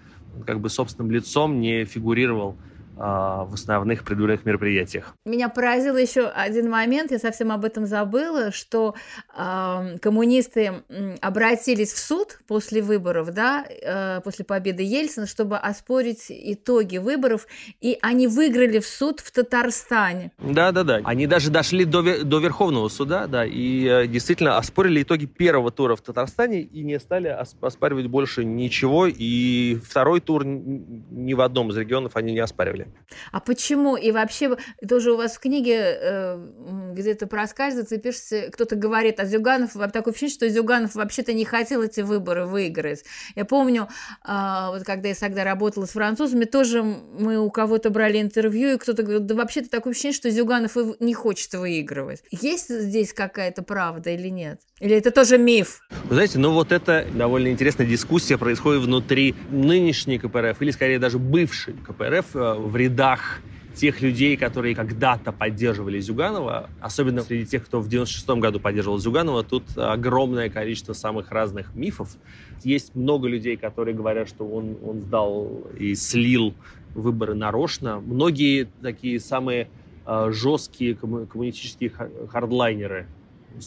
как 0.47 0.61
бы 0.61 0.69
собственным 0.69 1.11
лицом 1.11 1.61
не 1.61 1.85
фигурировал 1.85 2.57
в 2.97 3.55
основных 3.55 4.05
предвыборных 4.05 4.45
мероприятиях. 4.45 5.15
Меня 5.25 5.49
поразил 5.49 5.97
еще 5.97 6.27
один 6.27 6.71
момент, 6.71 7.11
я 7.11 7.19
совсем 7.19 7.51
об 7.51 7.65
этом 7.65 7.87
забыла, 7.87 8.53
что 8.53 8.95
э, 9.37 9.99
коммунисты 10.01 10.83
обратились 11.21 11.93
в 11.93 11.99
суд 11.99 12.41
после 12.47 12.83
выборов, 12.83 13.33
да, 13.33 13.65
э, 13.65 14.21
после 14.23 14.45
победы 14.45 14.83
Ельцина, 14.83 15.27
чтобы 15.27 15.57
оспорить 15.57 16.27
итоги 16.29 16.99
выборов, 16.99 17.47
и 17.81 17.99
они 18.03 18.27
выиграли 18.27 18.79
в 18.79 18.87
суд 18.87 19.21
в 19.21 19.31
Татарстане. 19.31 20.33
Да, 20.39 20.73
да, 20.73 20.85
да. 20.85 21.01
Они 21.05 21.27
даже 21.27 21.51
дошли 21.51 21.85
до, 21.85 22.25
до 22.25 22.39
Верховного 22.41 22.89
суда, 22.89 23.27
да, 23.27 23.45
и 23.45 23.87
э, 23.87 24.07
действительно 24.07 24.59
оспорили 24.59 25.03
итоги 25.03 25.27
первого 25.27 25.71
тура 25.71 25.97
в 25.97 26.03
Татарстане 26.03 26.61
и 26.61 26.83
не 26.83 26.99
стали 27.01 27.29
оспаривать 27.61 28.07
больше 28.07 28.45
ничего, 28.45 29.07
и 29.07 29.79
второй 29.85 30.21
тур 30.21 30.45
ни 30.45 31.35
в 31.35 31.41
одном 31.41 31.71
из 31.71 31.77
регионов 31.77 32.17
они 32.17 32.33
не 32.33 32.41
оспаривали 32.41 32.82
деле. 32.85 32.97
А 33.31 33.41
почему? 33.41 33.97
И 33.97 34.11
вообще, 34.11 34.57
тоже 34.89 35.13
у 35.13 35.17
вас 35.17 35.37
в 35.37 35.41
книге 35.41 35.77
э, 35.79 36.93
где-то 36.93 37.27
проскальзывается 37.27 37.97
и 37.97 37.99
пишется, 37.99 38.51
кто-то 38.51 38.77
говорит, 38.77 39.21
а 39.21 39.25
Зюганов, 39.25 39.73
такое 39.93 40.13
ощущение, 40.13 40.35
что 40.35 40.49
Зюганов 40.49 40.95
вообще-то 40.95 41.33
не 41.33 41.45
хотел 41.45 41.83
эти 41.83 42.01
выборы 42.01 42.47
выиграть. 42.47 43.05
Я 43.35 43.45
помню, 43.45 43.89
э, 44.27 44.67
вот 44.69 44.85
когда 44.85 45.09
я 45.09 45.15
тогда 45.15 45.45
работала 45.45 45.87
с 45.87 45.91
французами, 45.91 46.45
тоже 46.45 46.83
мы 46.83 47.39
у 47.39 47.51
кого-то 47.51 47.91
брали 47.91 48.21
интервью, 48.21 48.75
и 48.75 48.79
кто-то 48.79 49.03
говорил, 49.03 49.21
да 49.21 49.35
вообще-то 49.35 49.71
такое 49.71 49.93
ощущение, 49.93 50.17
что 50.17 50.31
Зюганов 50.31 50.77
не 51.01 51.15
хочет 51.15 51.53
выигрывать. 51.55 52.23
Есть 52.31 52.69
здесь 52.69 53.13
какая-то 53.13 53.63
правда 53.63 54.11
или 54.11 54.29
нет? 54.29 54.61
Или 54.81 54.97
это 54.97 55.13
тоже 55.13 55.39
миф? 55.39 55.81
Вы 56.05 56.15
знаете, 56.15 56.39
ну 56.39 56.53
вот 56.53 56.73
это 56.73 57.07
довольно 57.15 57.49
интересная 57.49 57.87
дискуссия 57.87 58.37
происходит 58.37 58.83
внутри 58.83 59.35
нынешней 59.51 60.19
КПРФ, 60.19 60.61
или 60.61 60.73
скорее 60.73 60.99
даже 60.99 61.21
бывшей 61.21 61.75
КПРФ, 61.75 62.27
э, 62.35 62.55
в 62.73 62.77
рядах 62.77 63.43
тех 63.75 64.01
людей, 64.01 64.37
которые 64.37 64.75
когда-то 64.75 65.31
поддерживали 65.33 66.01
Зюганова, 66.01 66.69
особенно 66.81 67.23
среди 67.23 67.47
тех, 67.47 67.65
кто 67.65 67.81
в 67.81 67.89
96-м 67.89 68.41
году 68.41 68.61
поддерживал 68.61 68.99
Зюганова, 68.99 69.45
тут 69.45 69.65
огромное 69.77 70.49
количество 70.49 70.95
самых 70.95 71.31
разных 71.31 71.75
мифов. 71.75 72.17
Есть 72.65 72.95
много 72.95 73.29
людей, 73.29 73.57
которые 73.57 73.95
говорят, 73.95 74.29
что 74.29 74.47
он, 74.47 74.77
он 74.85 75.01
сдал 75.01 75.67
и 75.79 75.95
слил 75.95 76.55
выборы 76.95 77.35
нарочно. 77.35 78.01
Многие 78.01 78.69
такие 78.83 79.21
самые 79.21 79.69
э, 80.07 80.31
жесткие 80.33 80.95
коммунистические 80.95 81.93
хардлайнеры 82.29 83.07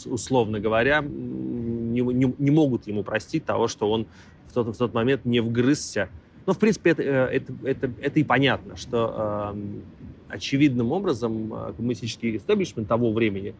условно 0.05 0.59
говоря, 0.59 1.01
не, 1.01 2.01
не, 2.01 2.33
не 2.39 2.51
могут 2.51 2.87
ему 2.87 3.03
простить 3.03 3.45
того, 3.45 3.67
что 3.67 3.91
он 3.91 4.07
в 4.47 4.53
тот, 4.53 4.75
в 4.75 4.77
тот 4.77 4.95
момент 4.95 5.25
не 5.25 5.41
вгрызся. 5.41 6.09
Но, 6.45 6.53
в 6.53 6.59
принципе, 6.59 6.91
это, 6.91 7.03
э, 7.03 7.07
это, 7.07 7.53
это, 7.63 7.91
это 8.01 8.19
и 8.19 8.23
понятно, 8.23 8.75
что 8.75 9.53
э, 9.55 10.35
очевидным 10.35 10.91
образом 10.91 11.53
э, 11.53 11.73
коммунистический 11.75 12.37
истеблишмент 12.37 12.87
того 12.87 13.11
времени, 13.11 13.55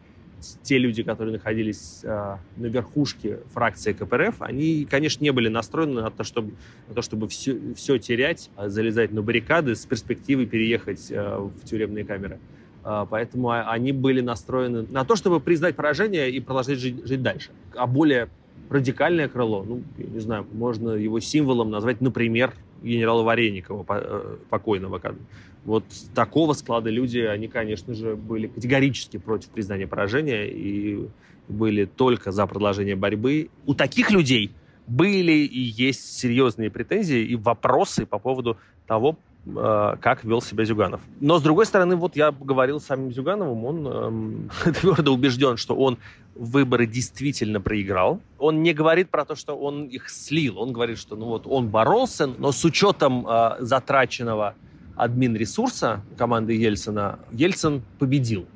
те 0.62 0.78
люди, 0.78 1.02
которые 1.02 1.34
находились 1.34 2.00
э, 2.04 2.36
на 2.56 2.66
верхушке 2.66 3.40
фракции 3.52 3.92
КПРФ, 3.92 4.42
они, 4.42 4.86
конечно, 4.88 5.22
не 5.24 5.30
были 5.30 5.48
настроены 5.48 6.02
на 6.02 6.10
то, 6.10 6.24
чтобы, 6.24 6.52
на 6.88 6.94
то, 6.94 7.02
чтобы 7.02 7.28
все, 7.28 7.58
все 7.74 7.98
терять, 7.98 8.50
а 8.56 8.68
залезать 8.68 9.12
на 9.12 9.22
баррикады 9.22 9.74
с 9.74 9.84
перспективой 9.86 10.46
переехать 10.46 11.10
э, 11.10 11.38
в 11.38 11.64
тюремные 11.64 12.04
камеры. 12.04 12.38
А, 12.84 13.04
поэтому 13.04 13.50
они 13.50 13.90
были 13.90 14.20
настроены 14.20 14.86
на 14.88 15.04
то, 15.04 15.16
чтобы 15.16 15.40
признать 15.40 15.74
поражение 15.74 16.30
и 16.30 16.38
продолжать 16.38 16.78
жить, 16.78 17.04
жить 17.04 17.22
дальше. 17.22 17.50
А 17.74 17.86
более 17.86 18.28
радикальное 18.70 19.28
крыло, 19.28 19.64
ну, 19.64 19.82
я 19.98 20.06
не 20.06 20.20
знаю, 20.20 20.46
можно 20.52 20.90
его 20.90 21.18
символом 21.18 21.70
назвать, 21.70 22.00
например, 22.00 22.52
генерала 22.82 23.22
Вареникова, 23.22 23.84
э, 23.88 24.36
покойного. 24.48 25.00
Вот 25.64 25.84
такого 26.14 26.52
склада 26.52 26.90
люди, 26.90 27.18
они, 27.18 27.48
конечно 27.48 27.94
же, 27.94 28.14
были 28.14 28.46
категорически 28.46 29.16
против 29.16 29.50
признания 29.50 29.86
поражения 29.86 30.46
и 30.46 31.08
были 31.48 31.84
только 31.84 32.32
за 32.32 32.46
продолжение 32.46 32.96
борьбы. 32.96 33.50
У 33.66 33.74
таких 33.74 34.10
людей 34.10 34.52
были 34.86 35.32
и 35.32 35.60
есть 35.60 36.18
серьезные 36.18 36.70
претензии 36.70 37.20
и 37.20 37.34
вопросы 37.34 38.06
по 38.06 38.18
поводу 38.18 38.56
того, 38.86 39.18
как 39.54 40.24
вел 40.24 40.42
себя 40.42 40.64
Зюганов. 40.64 41.00
Но, 41.20 41.38
с 41.38 41.42
другой 41.42 41.66
стороны, 41.66 41.94
вот 41.94 42.16
я 42.16 42.32
говорил 42.32 42.80
с 42.80 42.86
самим 42.86 43.12
Зюгановым, 43.12 43.64
он 43.64 43.86
эм, 43.86 44.50
твердо 44.80 45.12
убежден, 45.12 45.56
что 45.56 45.76
он 45.76 45.98
выборы 46.34 46.86
действительно 46.86 47.60
проиграл. 47.60 48.20
Он 48.38 48.62
не 48.62 48.72
говорит 48.72 49.10
про 49.10 49.24
то, 49.24 49.34
что 49.34 49.56
он 49.56 49.86
их 49.86 50.08
слил. 50.08 50.58
Он 50.58 50.72
говорит, 50.72 50.98
что 50.98 51.16
ну 51.16 51.26
вот 51.26 51.46
он 51.46 51.68
боролся, 51.68 52.26
но 52.26 52.52
с 52.52 52.64
учетом 52.64 53.26
э, 53.26 53.56
затраченного 53.60 54.54
админ-ресурса 54.96 56.02
команды 56.16 56.54
Ельцина, 56.54 57.18
Ельцин 57.32 57.82
победил. 57.98 58.46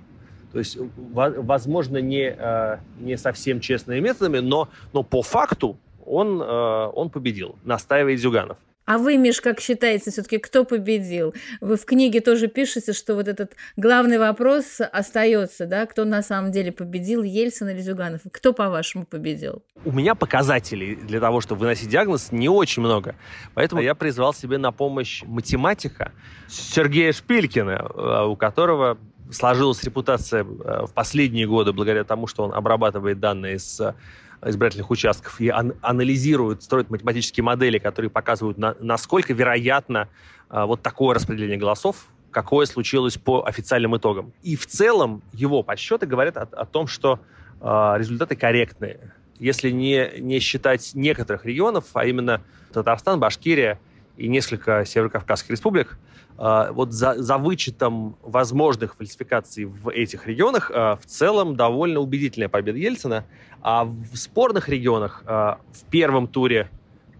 То 0.53 0.59
есть, 0.59 0.77
возможно, 1.13 1.99
не, 1.99 2.35
э, 2.37 2.79
не 2.99 3.17
совсем 3.17 3.61
честными 3.61 4.01
методами, 4.01 4.39
но, 4.41 4.69
но 4.93 5.03
по 5.03 5.23
факту 5.23 5.79
он, 6.05 6.43
э, 6.43 6.91
он 6.95 7.11
победил, 7.11 7.57
настаивает 7.65 8.19
Зюганов. 8.19 8.57
А 8.91 8.99
вы, 8.99 9.19
Миш, 9.19 9.41
как 9.41 9.61
считаете, 9.61 10.11
все-таки 10.11 10.39
кто 10.39 10.65
победил? 10.65 11.33
Вы 11.61 11.77
в 11.77 11.85
книге 11.85 12.21
тоже 12.21 12.49
пишете, 12.49 12.93
что 12.93 13.15
вот 13.15 13.29
этот 13.29 13.53
главный 13.77 14.19
вопрос 14.19 14.81
остается, 14.81 15.67
да, 15.67 15.87
кто 15.87 16.05
на 16.05 16.25
самом 16.25 16.51
деле 16.51 16.73
победил, 16.73 17.23
Ельцин 17.23 17.69
или 17.69 17.81
Зюганов? 17.81 18.23
Кто, 18.33 18.53
по-вашему, 18.53 19.07
победил? 19.07 19.63
У 19.85 19.93
меня 19.93 20.17
показателей 20.17 20.97
для 20.97 21.21
того, 21.21 21.41
чтобы 21.41 21.61
выносить 21.61 21.89
диагноз, 21.89 22.33
не 22.33 22.49
очень 22.49 22.83
много. 22.83 23.15
Поэтому 23.55 23.81
я 23.81 23.95
призвал 23.95 24.35
себе 24.35 24.59
на 24.59 24.73
помощь 24.73 25.23
математика 25.23 26.11
Сергея 26.49 27.13
Шпилькина, 27.13 27.93
э, 27.95 28.25
у 28.27 28.35
которого 28.35 28.99
сложилась 29.31 29.85
репутация 29.85 30.43
э, 30.43 30.87
в 30.87 30.93
последние 30.93 31.47
годы 31.47 31.73
благодаря 31.73 32.03
тому, 32.03 32.27
что 32.27 32.43
он 32.43 32.53
обрабатывает 32.53 33.21
данные 33.21 33.61
с 33.61 33.95
избирательных 34.43 34.91
участков 34.91 35.41
и 35.41 35.49
ан- 35.49 35.75
анализируют, 35.83 36.63
строят 36.63 36.91
математические 36.91 37.45
модели, 37.45 37.79
которые 37.79 38.11
показывают, 38.11 38.59
на, 38.59 38.75
насколько 38.81 39.33
вероятно 39.33 40.09
а, 40.49 40.67
вот 40.67 40.83
такое 40.83 41.15
распределение 41.15 41.59
голосов, 41.59 42.07
какое 42.31 42.67
случилось 42.67 43.17
по 43.17 43.45
официальным 43.47 43.97
итогам. 43.97 44.33
И 44.43 44.57
в 44.57 44.67
целом 44.67 45.23
его 45.33 45.63
подсчеты 45.63 46.07
говорят 46.07 46.37
о, 46.37 46.43
о 46.43 46.65
том, 46.65 46.87
что 46.87 47.21
а, 47.61 47.97
результаты 47.99 48.37
корректные. 48.37 49.15
Если 49.39 49.71
не, 49.71 50.11
не 50.19 50.39
считать 50.41 50.93
некоторых 50.95 51.45
регионов, 51.45 51.87
а 51.95 52.05
именно 52.05 52.43
Татарстан, 52.73 53.21
Башкирия 53.21 53.79
и 54.17 54.29
несколько 54.29 54.85
северокавказских 54.85 55.51
республик, 55.51 55.99
а, 56.37 56.73
вот 56.73 56.93
за, 56.93 57.15
за 57.23 57.39
вычетом 57.39 58.17
возможных 58.23 58.97
фальсификаций 58.97 59.65
в 59.65 59.89
этих 59.91 60.27
регионах 60.27 60.71
в 60.71 61.01
целом 61.07 61.57
довольно 61.57 62.01
убедительная 62.01 62.49
победа 62.49 62.79
Ельцина. 62.79 63.25
А 63.63 63.85
в 63.85 64.17
спорных 64.17 64.69
регионах 64.69 65.23
а, 65.27 65.59
в 65.73 65.85
первом 65.91 66.27
туре 66.27 66.71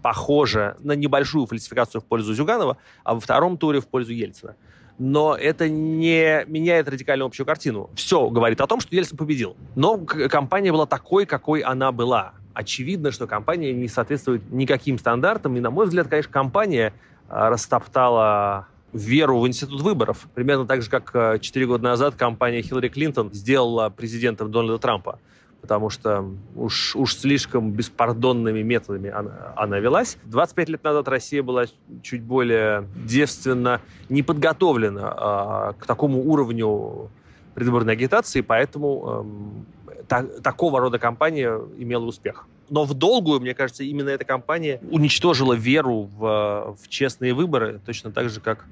похоже 0.01 0.75
на 0.79 0.93
небольшую 0.93 1.45
фальсификацию 1.45 2.01
в 2.01 2.05
пользу 2.05 2.33
Зюганова, 2.33 2.77
а 3.03 3.13
во 3.13 3.19
втором 3.19 3.57
туре 3.57 3.79
в 3.81 3.87
пользу 3.87 4.13
Ельцина. 4.13 4.55
Но 4.97 5.35
это 5.35 5.69
не 5.69 6.43
меняет 6.47 6.87
радикально 6.87 7.25
общую 7.25 7.45
картину. 7.45 7.89
Все 7.95 8.29
говорит 8.29 8.61
о 8.61 8.67
том, 8.67 8.79
что 8.81 8.95
Ельцин 8.95 9.17
победил. 9.17 9.55
Но 9.75 9.97
компания 9.97 10.71
была 10.71 10.85
такой, 10.85 11.25
какой 11.25 11.61
она 11.61 11.91
была. 11.91 12.33
Очевидно, 12.53 13.11
что 13.11 13.27
компания 13.27 13.73
не 13.73 13.87
соответствует 13.87 14.51
никаким 14.51 14.99
стандартам. 14.99 15.55
И, 15.55 15.59
на 15.59 15.71
мой 15.71 15.85
взгляд, 15.85 16.07
конечно, 16.07 16.31
компания 16.31 16.93
растоптала 17.29 18.67
веру 18.93 19.39
в 19.39 19.47
институт 19.47 19.81
выборов. 19.81 20.27
Примерно 20.35 20.65
так 20.65 20.81
же, 20.81 20.89
как 20.89 21.39
4 21.41 21.65
года 21.65 21.83
назад 21.83 22.15
компания 22.15 22.61
Хиллари 22.61 22.89
Клинтон 22.89 23.33
сделала 23.33 23.89
президентом 23.89 24.51
Дональда 24.51 24.77
Трампа 24.79 25.19
потому 25.61 25.89
что 25.89 26.25
уж, 26.55 26.95
уж 26.95 27.15
слишком 27.15 27.71
беспардонными 27.71 28.61
методами 28.61 29.09
она, 29.09 29.53
она 29.55 29.79
велась. 29.79 30.17
25 30.25 30.69
лет 30.69 30.83
назад 30.83 31.07
Россия 31.07 31.43
была 31.43 31.65
чуть 32.01 32.23
более 32.23 32.87
девственно 32.95 33.79
не 34.09 34.23
подготовлена 34.23 35.13
а, 35.15 35.73
к 35.73 35.85
такому 35.85 36.23
уровню 36.23 37.09
предвыборной 37.53 37.93
агитации, 37.93 38.41
поэтому 38.41 39.05
эм, 39.07 39.65
та, 40.07 40.23
такого 40.23 40.79
рода 40.79 40.99
кампания 40.99 41.59
имела 41.77 42.05
успех. 42.05 42.47
Но 42.69 42.85
в 42.85 42.93
долгую, 42.93 43.41
мне 43.41 43.53
кажется, 43.53 43.83
именно 43.83 44.09
эта 44.09 44.23
кампания 44.23 44.79
уничтожила 44.89 45.53
веру 45.53 46.03
в, 46.03 46.77
в 46.81 46.87
честные 46.87 47.33
выборы, 47.33 47.81
точно 47.85 48.11
так 48.11 48.29
же, 48.29 48.39
как 48.39 48.65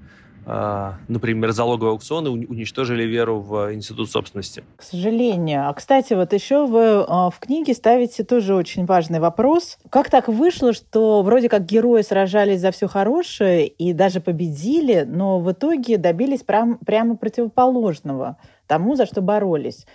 например, 0.46 1.52
залоговые 1.52 1.92
аукционы 1.92 2.30
уничтожили 2.30 3.04
веру 3.04 3.40
в 3.40 3.74
институт 3.74 4.10
собственности. 4.10 4.64
К 4.78 4.84
сожалению. 4.84 5.70
А, 5.70 5.74
кстати, 5.74 6.14
вот 6.14 6.34
еще 6.34 6.66
вы 6.66 7.06
а, 7.08 7.30
в 7.30 7.40
книге 7.40 7.74
ставите 7.74 8.24
тоже 8.24 8.56
очень 8.56 8.86
важный 8.86 9.20
вопрос. 9.20 9.78
Как 9.90 10.10
так 10.10 10.28
вышло, 10.28 10.74
что 10.74 11.22
вроде 11.22 11.50
как 11.50 11.66
герои 11.66 12.02
сражались 12.02 12.62
за 12.62 12.72
все 12.72 12.88
хорошее 12.88 13.68
и 13.68 13.94
даже 13.94 14.22
победили, 14.22 15.06
но 15.08 15.40
в 15.40 15.52
итоге 15.52 15.98
добились 15.98 16.42
прям, 16.42 16.78
прямо 16.78 17.16
противоположного 17.16 18.38
тому, 18.68 18.96
за 18.96 19.06
что 19.06 19.22
боролись? 19.22 19.86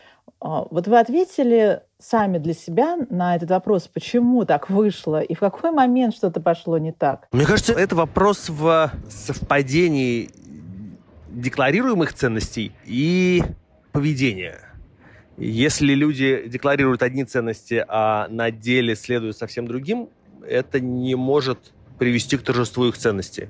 А, 0.40 0.66
вот 0.70 0.86
вы 0.86 0.98
ответили 0.98 1.80
сами 1.98 2.38
для 2.38 2.52
себя 2.52 2.98
на 3.08 3.34
этот 3.34 3.50
вопрос, 3.50 3.88
почему 3.88 4.44
так 4.44 4.68
вышло 4.68 5.22
и 5.22 5.34
в 5.34 5.40
какой 5.40 5.70
момент 5.70 6.14
что-то 6.14 6.40
пошло 6.40 6.76
не 6.76 6.92
так? 6.92 7.28
Мне 7.32 7.46
кажется, 7.46 7.72
это 7.72 7.96
вопрос 7.96 8.50
в 8.50 8.90
совпадении 9.08 10.30
декларируемых 11.30 12.12
ценностей 12.12 12.72
и 12.84 13.42
поведения. 13.92 14.60
Если 15.36 15.94
люди 15.94 16.46
декларируют 16.46 17.02
одни 17.02 17.24
ценности, 17.24 17.84
а 17.88 18.28
на 18.28 18.50
деле 18.50 18.94
следуют 18.94 19.36
совсем 19.36 19.66
другим, 19.66 20.08
это 20.46 20.78
не 20.78 21.14
может 21.14 21.72
привести 21.98 22.36
к 22.36 22.42
торжеству 22.42 22.86
их 22.86 22.98
ценностей. 22.98 23.48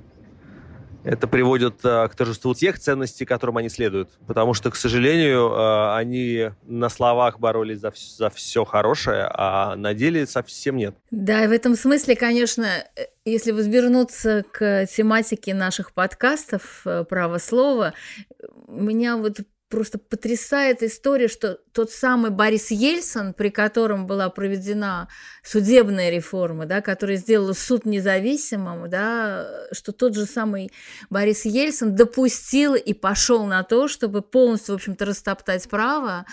Это 1.05 1.27
приводит 1.27 1.75
а, 1.83 2.07
к 2.07 2.15
торжеству 2.15 2.55
тех 2.55 2.79
ценностей, 2.79 3.25
которым 3.25 3.57
они 3.57 3.69
следуют. 3.69 4.09
Потому 4.25 4.55
что, 4.55 4.71
к 4.71 4.75
сожалению, 4.75 5.51
а, 5.53 5.97
они 5.97 6.49
на 6.63 6.89
словах 6.89 7.39
боролись 7.39 7.79
за, 7.79 7.93
за 7.95 8.29
все 8.31 8.65
хорошее, 8.65 9.29
а 9.31 9.75
на 9.75 9.93
деле 9.93 10.25
совсем 10.25 10.77
нет. 10.77 10.95
Да, 11.11 11.43
и 11.43 11.47
в 11.47 11.51
этом 11.51 11.75
смысле, 11.75 12.15
конечно, 12.15 12.65
э, 12.65 13.05
если 13.23 13.51
возвернуться 13.51 14.43
к 14.51 14.87
тематике 14.87 15.53
наших 15.53 15.93
подкастов 15.93 16.81
э, 16.85 17.05
«Право 17.07 17.37
слова», 17.37 17.93
меня 18.67 19.15
вот 19.15 19.37
просто 19.75 19.99
потрясает 19.99 20.81
история, 20.83 21.27
что 21.27 21.59
тот 21.73 21.91
самый 21.91 22.31
Борис 22.31 22.71
Ельцин, 22.71 23.33
при 23.33 23.49
котором 23.49 24.07
была 24.07 24.29
проведена 24.29 25.09
судебная 25.43 26.09
реформа, 26.09 26.65
да, 26.65 26.79
которая 26.79 27.17
сделала 27.17 27.51
суд 27.51 27.85
независимым, 27.85 28.89
да, 28.89 29.45
что 29.73 29.91
тот 29.91 30.15
же 30.15 30.27
самый 30.27 30.71
Борис 31.09 31.43
Ельцин 31.43 31.93
допустил 31.93 32.75
и 32.75 32.93
пошел 32.93 33.43
на 33.45 33.63
то, 33.63 33.89
чтобы 33.89 34.21
полностью, 34.21 34.75
в 34.75 34.77
общем-то, 34.77 35.03
растоптать 35.03 35.67
право, 35.69 36.25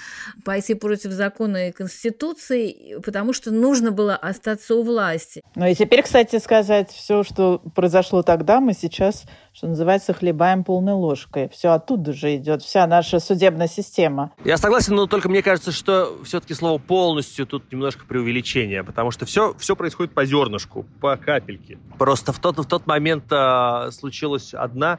пойти 0.44 0.74
против 0.74 1.10
закона 1.10 1.70
и 1.70 1.72
Конституции, 1.72 3.00
потому 3.04 3.32
что 3.32 3.50
нужно 3.50 3.90
было 3.90 4.14
остаться 4.14 4.76
у 4.76 4.84
власти. 4.84 5.42
Ну 5.56 5.66
и 5.66 5.74
теперь, 5.74 6.04
кстати, 6.04 6.38
сказать 6.38 6.92
все, 6.92 7.24
что 7.24 7.58
произошло 7.74 8.22
тогда, 8.22 8.60
мы 8.60 8.72
сейчас 8.72 9.24
что 9.52 9.68
называется, 9.68 10.14
хлебаем 10.14 10.64
полной 10.64 10.94
ложкой. 10.94 11.48
Все 11.50 11.70
оттуда 11.70 12.12
же 12.12 12.36
идет, 12.36 12.62
вся 12.62 12.86
наша 12.86 13.20
судебная 13.20 13.68
система. 13.68 14.32
Я 14.44 14.56
согласен, 14.56 14.94
но 14.94 15.06
только 15.06 15.28
мне 15.28 15.42
кажется, 15.42 15.72
что 15.72 16.18
все-таки 16.24 16.54
слово 16.54 16.78
«полностью» 16.78 17.46
тут 17.46 17.70
немножко 17.70 18.06
преувеличение, 18.06 18.82
потому 18.82 19.10
что 19.10 19.26
все, 19.26 19.54
все 19.58 19.76
происходит 19.76 20.14
по 20.14 20.24
зернышку, 20.24 20.86
по 21.00 21.16
капельке. 21.16 21.78
Просто 21.98 22.32
в 22.32 22.38
тот, 22.38 22.58
в 22.58 22.66
тот 22.66 22.86
момент 22.86 23.24
а, 23.30 23.90
случилась 23.90 24.54
одна 24.54 24.98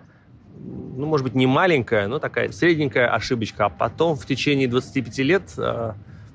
ну, 0.55 1.07
может 1.07 1.23
быть, 1.23 1.33
не 1.33 1.47
маленькая, 1.47 2.07
но 2.07 2.19
такая 2.19 2.51
средненькая 2.51 3.07
ошибочка. 3.07 3.65
А 3.65 3.69
потом 3.69 4.15
в 4.15 4.25
течение 4.27 4.67
25 4.67 5.17
лет 5.19 5.43
э, 5.57 5.93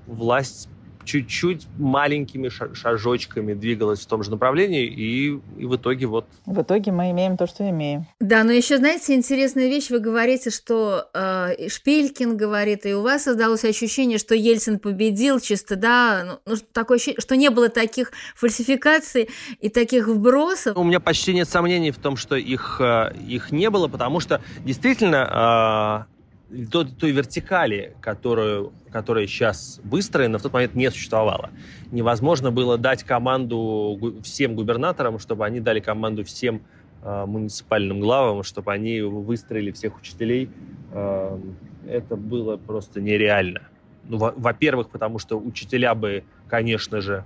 власть 0.09 0.69
чуть-чуть 1.09 1.67
маленькими 1.79 2.51
шажочками 2.51 3.55
двигалась 3.55 4.01
в 4.01 4.07
том 4.07 4.23
же 4.23 4.31
направлении, 4.31 4.85
и, 4.85 5.41
и 5.57 5.65
в 5.65 5.77
итоге 5.77 6.07
вот... 6.07 6.27
В 6.45 6.61
итоге 6.61 6.93
мы 6.93 7.11
имеем 7.13 7.39
то, 7.39 7.47
что 7.47 7.69
имеем. 7.69 8.07
Да, 8.21 8.45
но 8.45 8.53
еще, 8.53 8.77
знаете, 8.77 9.15
интересная 9.15 9.69
вещь, 9.69 9.89
вы 9.89 10.01
говорите, 10.01 10.51
что 10.51 11.09
э, 11.15 11.69
Шпилькин 11.69 12.37
говорит, 12.37 12.85
и 12.85 12.93
у 12.93 13.01
вас 13.01 13.25
создалось 13.25 13.65
ощущение, 13.65 14.19
что 14.19 14.35
Ельцин 14.35 14.79
победил 14.79 15.41
чисто, 15.41 15.77
да, 15.77 16.25
ну, 16.45 16.53
ну 16.53 16.61
такое 16.73 16.97
ощущение, 16.97 17.23
что 17.23 17.37
не 17.37 17.49
было 17.49 17.71
таких 17.71 18.13
фальсификаций 18.35 19.31
и 19.61 19.71
таких 19.71 20.09
вбросов. 20.09 20.77
У 20.77 20.85
меня 20.85 21.01
почти 21.01 21.33
нет 21.33 21.49
сомнений 21.49 21.91
в 21.91 21.99
том, 21.99 22.19
что 22.19 22.37
их, 22.37 22.83
э, 22.83 23.15
их 23.27 23.51
не 23.51 23.71
было, 23.71 23.89
потому 23.89 24.21
что 24.21 24.43
действительно... 24.63 26.07
Э, 26.07 26.18
той, 26.71 26.87
той 26.87 27.11
вертикали, 27.11 27.95
которую, 28.01 28.73
которая 28.91 29.27
сейчас 29.27 29.81
выстроена, 29.85 30.39
в 30.39 30.43
тот 30.43 30.53
момент 30.53 30.75
не 30.75 30.91
существовало. 30.91 31.51
Невозможно 31.93 32.51
было 32.51 32.79
дать 32.79 33.05
команду 33.05 33.99
всем 34.23 34.55
губернаторам, 34.55 35.19
чтобы 35.19 35.45
они 35.45 35.61
дали 35.61 35.81
команду 35.81 36.25
всем 36.25 36.63
э, 37.03 37.25
муниципальным 37.27 38.01
главам, 38.01 38.43
чтобы 38.43 38.73
они 38.73 39.01
выстроили 39.03 39.73
всех 39.73 39.99
учителей. 39.99 40.51
Э, 40.93 41.39
это 41.87 42.17
было 42.17 42.57
просто 42.57 43.01
нереально. 43.01 43.63
Ну, 44.05 44.17
во-первых, 44.19 44.89
потому 44.89 45.19
что 45.19 45.39
учителя 45.39 45.95
бы, 45.95 46.25
конечно 46.49 47.03
же, 47.03 47.25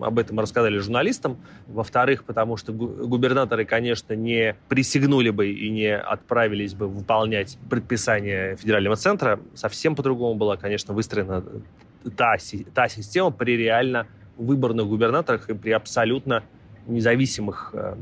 об 0.00 0.18
этом 0.18 0.40
рассказали 0.40 0.78
журналистам. 0.78 1.38
Во-вторых, 1.66 2.24
потому 2.24 2.56
что 2.56 2.72
губернаторы, 2.72 3.64
конечно, 3.64 4.14
не 4.14 4.56
присягнули 4.68 5.30
бы 5.30 5.50
и 5.50 5.70
не 5.70 5.94
отправились 5.96 6.74
бы 6.74 6.88
выполнять 6.88 7.58
предписания 7.68 8.56
федерального 8.56 8.96
центра. 8.96 9.40
Совсем 9.54 9.94
по-другому 9.94 10.34
была, 10.34 10.56
конечно, 10.56 10.94
выстроена 10.94 11.44
та, 12.16 12.36
та 12.74 12.88
система 12.88 13.30
при 13.30 13.56
реально 13.56 14.06
выборных 14.36 14.86
губернаторах 14.86 15.50
и 15.50 15.54
при 15.54 15.70
абсолютно 15.70 16.42
независимых 16.86 17.70
э, 17.74 17.94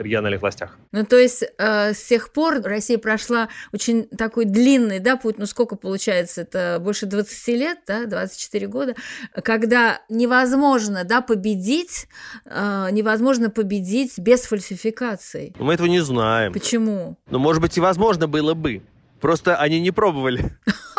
региональных 0.00 0.42
властях. 0.42 0.78
Ну, 0.92 1.04
то 1.04 1.16
есть 1.16 1.44
э, 1.58 1.92
с 1.92 2.02
тех 2.04 2.32
пор 2.32 2.60
Россия 2.62 2.98
прошла 2.98 3.48
очень 3.72 4.06
такой 4.08 4.44
длинный 4.44 4.98
да, 4.98 5.16
путь, 5.16 5.38
ну, 5.38 5.46
сколько 5.46 5.76
получается, 5.76 6.42
это 6.42 6.78
больше 6.80 7.06
20 7.06 7.48
лет, 7.48 7.78
да, 7.86 8.06
24 8.06 8.66
года, 8.66 8.94
когда 9.42 10.00
невозможно, 10.08 11.04
да, 11.04 11.20
победить, 11.20 12.08
э, 12.44 12.88
невозможно 12.90 13.50
победить 13.50 14.18
без 14.18 14.42
фальсификаций. 14.42 15.54
Мы 15.58 15.74
этого 15.74 15.86
не 15.86 16.00
знаем. 16.00 16.52
Почему? 16.52 17.16
Ну, 17.28 17.38
может 17.38 17.62
быть, 17.62 17.76
и 17.76 17.80
возможно 17.80 18.26
было 18.26 18.54
бы. 18.54 18.82
Просто 19.20 19.56
они 19.56 19.80
не 19.80 19.90
пробовали. 19.90 20.56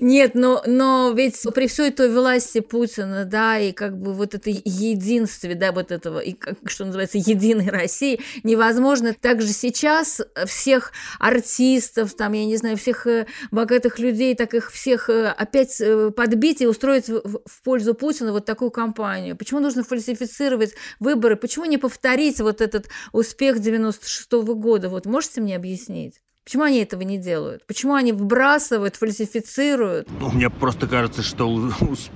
Нет, 0.00 0.34
но, 0.34 0.62
но 0.66 1.12
ведь 1.14 1.42
при 1.54 1.66
всей 1.66 1.90
той 1.90 2.10
власти 2.12 2.60
Путина, 2.60 3.24
да, 3.24 3.58
и 3.58 3.72
как 3.72 3.98
бы 3.98 4.12
вот 4.12 4.34
это 4.34 4.50
единстве, 4.50 5.54
да, 5.54 5.72
вот 5.72 5.90
этого, 5.90 6.18
и 6.18 6.32
как, 6.32 6.58
что 6.66 6.84
называется, 6.84 7.18
единой 7.18 7.68
России, 7.68 8.20
невозможно 8.42 9.14
также 9.14 9.48
сейчас 9.48 10.20
всех 10.46 10.92
артистов, 11.18 12.14
там, 12.14 12.32
я 12.32 12.44
не 12.44 12.56
знаю, 12.56 12.76
всех 12.76 13.06
э, 13.06 13.26
богатых 13.50 13.98
людей, 13.98 14.34
так 14.34 14.54
их 14.54 14.70
всех 14.72 15.10
э, 15.10 15.28
опять 15.28 15.80
э, 15.80 16.10
подбить 16.10 16.60
и 16.60 16.66
устроить 16.66 17.08
в, 17.08 17.40
в 17.44 17.62
пользу 17.62 17.94
Путина 17.94 18.32
вот 18.32 18.44
такую 18.44 18.70
кампанию. 18.70 19.36
Почему 19.36 19.60
нужно 19.60 19.84
фальсифицировать 19.84 20.74
выборы? 21.00 21.36
Почему 21.36 21.64
не 21.64 21.78
повторить 21.78 22.40
вот 22.40 22.60
этот 22.60 22.88
успех 23.12 23.60
96 23.60 24.32
-го 24.32 24.54
года? 24.54 24.88
Вот 24.88 25.06
можете 25.06 25.40
мне 25.40 25.56
объяснить? 25.56 26.20
Почему 26.48 26.62
они 26.62 26.78
этого 26.78 27.02
не 27.02 27.18
делают? 27.18 27.62
Почему 27.66 27.92
они 27.92 28.10
вбрасывают, 28.10 28.96
фальсифицируют? 28.96 30.08
Ну, 30.18 30.30
мне 30.30 30.48
просто 30.48 30.86
кажется, 30.86 31.22
что, 31.22 31.70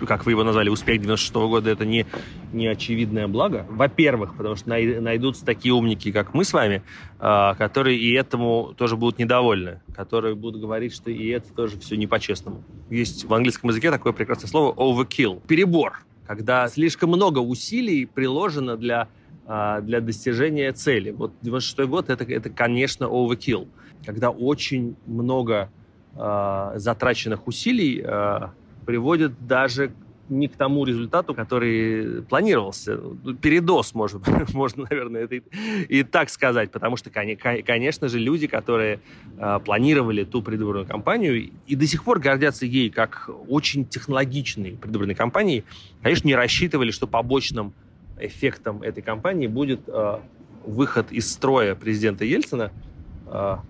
как 0.09 0.25
вы 0.25 0.31
его 0.31 0.43
назвали, 0.43 0.71
успех 0.71 1.03
96 1.03 1.35
-го 1.35 1.49
года 1.51 1.69
это 1.69 1.85
не, 1.85 2.07
не 2.51 2.67
очевидное 2.67 3.29
благо. 3.29 3.67
Во-первых, 3.69 4.35
потому 4.35 4.57
что 4.57 4.71
найдутся 4.71 5.45
такие 5.45 5.75
умники, 5.75 6.11
как 6.13 6.33
мы 6.33 6.47
с 6.47 6.55
вами, 6.55 6.83
а, 7.19 7.55
которые 7.57 7.99
и 7.99 8.11
этому 8.15 8.73
тоже 8.75 8.97
будут 8.97 9.19
недовольны, 9.19 9.83
которые 9.95 10.35
будут 10.35 10.63
говорить, 10.63 10.95
что 10.95 11.11
и 11.11 11.29
это 11.29 11.53
тоже 11.53 11.79
все 11.79 11.99
не 11.99 12.07
по-честному. 12.07 12.65
Есть 12.89 13.27
в 13.27 13.35
английском 13.35 13.69
языке 13.69 13.91
такое 13.91 14.15
прекрасное 14.15 14.49
слово 14.49 14.73
overkill, 14.73 15.43
перебор, 15.47 16.07
когда 16.27 16.67
слишком 16.69 17.11
много 17.11 17.41
усилий 17.41 18.07
приложено 18.07 18.79
для 18.79 19.09
а, 19.45 19.83
для 19.83 20.01
достижения 20.01 20.73
цели. 20.73 21.11
Вот 21.11 21.33
96 21.43 21.87
год 21.87 22.09
это, 22.09 22.25
это, 22.25 22.49
конечно, 22.49 23.05
overkill 23.05 23.69
когда 24.05 24.31
очень 24.31 24.97
много 25.07 25.71
э, 26.17 26.73
затраченных 26.77 27.47
усилий 27.47 28.03
э, 28.05 28.49
приводит 28.85 29.47
даже 29.47 29.93
не 30.29 30.49
к 30.49 30.57
тому 30.57 30.85
результату, 30.85 31.35
который 31.35 32.23
планировался. 32.23 32.99
Передоз, 33.41 33.95
может, 33.95 34.23
можно, 34.55 34.87
наверное, 34.89 35.25
это 35.25 35.37
и, 35.37 35.43
и 35.89 36.03
так 36.03 36.31
сказать, 36.31 36.71
потому 36.71 36.97
что, 36.97 37.11
конечно 37.11 38.09
же, 38.09 38.19
люди, 38.19 38.47
которые 38.47 39.01
э, 39.37 39.61
планировали 39.65 40.25
ту 40.25 40.43
предвыборную 40.43 40.87
кампанию 40.87 41.51
и 41.67 41.77
до 41.77 41.87
сих 41.87 42.05
пор 42.05 42.19
гордятся 42.19 42.67
ей 42.67 42.91
как 42.91 43.29
очень 43.49 43.85
технологичной 43.85 44.73
предвыборной 44.73 45.15
кампанией, 45.15 45.65
конечно, 46.03 46.27
не 46.27 46.35
рассчитывали, 46.35 46.91
что 46.91 47.07
побочным 47.07 47.73
эффектом 48.19 48.83
этой 48.83 49.03
кампании 49.03 49.49
будет 49.49 49.81
э, 49.87 50.19
выход 50.65 51.13
из 51.13 51.31
строя 51.31 51.75
президента 51.75 52.25
Ельцина– 52.25 52.71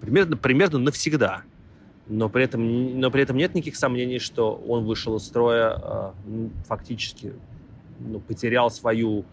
примерно, 0.01 0.37
примерно 0.37 0.79
навсегда. 0.79 1.43
Но 2.09 2.29
при, 2.29 2.45
этом, 2.45 3.01
но 3.01 3.11
при 3.11 3.23
этом 3.23 3.37
нет 3.37 3.55
никаких 3.55 3.77
сомнений, 3.77 4.19
что 4.19 4.55
он 4.55 4.85
вышел 4.85 5.17
из 5.17 5.23
строя, 5.23 5.71
а, 5.71 6.15
ну, 6.27 6.51
фактически 6.67 7.33
ну, 8.01 8.19
потерял 8.19 8.71
свою 8.71 9.25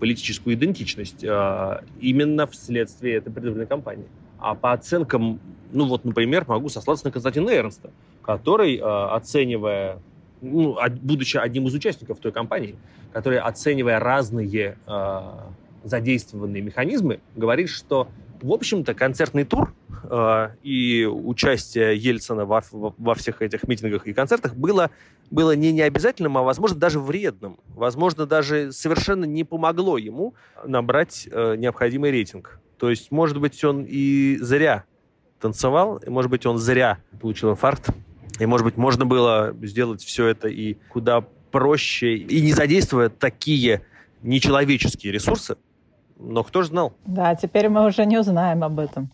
политическую 0.00 0.56
идентичность 0.56 1.22
а, 1.24 1.84
именно 2.00 2.46
вследствие 2.46 3.16
этой 3.16 3.30
предвыборной 3.30 3.66
кампании. 3.66 4.06
А 4.38 4.54
по 4.54 4.72
оценкам, 4.72 5.38
ну 5.70 5.86
вот, 5.86 6.04
например, 6.04 6.44
могу 6.48 6.70
сослаться 6.70 7.04
на 7.04 7.12
Константина 7.12 7.50
Эрнста, 7.50 7.90
который, 8.22 8.76
оценивая, 8.76 9.98
ну, 10.40 10.78
будучи 11.02 11.36
одним 11.36 11.66
из 11.66 11.74
участников 11.74 12.20
той 12.20 12.32
кампании, 12.32 12.76
который, 13.12 13.38
оценивая 13.38 13.98
разные 13.98 14.76
задействованные 15.82 16.62
механизмы, 16.62 17.20
говорит, 17.34 17.68
что 17.68 18.08
в 18.42 18.52
общем-то, 18.52 18.94
концертный 18.94 19.44
тур 19.44 19.72
э, 20.04 20.48
и 20.62 21.04
участие 21.04 21.96
Ельцина 21.96 22.44
во, 22.44 22.62
во 22.70 23.14
всех 23.14 23.42
этих 23.42 23.66
митингах 23.66 24.06
и 24.06 24.12
концертах 24.12 24.54
было, 24.54 24.90
было 25.30 25.54
не 25.54 25.72
необязательным, 25.72 26.38
а, 26.38 26.42
возможно, 26.42 26.78
даже 26.78 27.00
вредным. 27.00 27.58
Возможно, 27.68 28.26
даже 28.26 28.72
совершенно 28.72 29.24
не 29.24 29.44
помогло 29.44 29.98
ему 29.98 30.34
набрать 30.64 31.28
э, 31.30 31.56
необходимый 31.56 32.10
рейтинг. 32.10 32.60
То 32.78 32.90
есть, 32.90 33.10
может 33.10 33.40
быть, 33.40 33.62
он 33.64 33.84
и 33.88 34.36
зря 34.40 34.84
танцевал, 35.40 35.96
и, 35.98 36.10
может 36.10 36.30
быть, 36.30 36.46
он 36.46 36.58
зря 36.58 36.98
получил 37.20 37.50
инфаркт, 37.50 37.90
и, 38.38 38.46
может 38.46 38.64
быть, 38.64 38.76
можно 38.76 39.04
было 39.04 39.54
сделать 39.62 40.02
все 40.02 40.26
это 40.26 40.48
и 40.48 40.74
куда 40.88 41.24
проще, 41.50 42.16
и 42.16 42.40
не 42.40 42.52
задействуя 42.52 43.08
такие 43.08 43.82
нечеловеческие 44.22 45.12
ресурсы, 45.12 45.56
но 46.18 46.42
кто 46.42 46.62
же 46.62 46.68
знал? 46.68 46.94
Да, 47.06 47.34
теперь 47.34 47.68
мы 47.68 47.86
уже 47.86 48.04
не 48.06 48.18
узнаем 48.18 48.64
об 48.64 48.78
этом. 48.80 49.10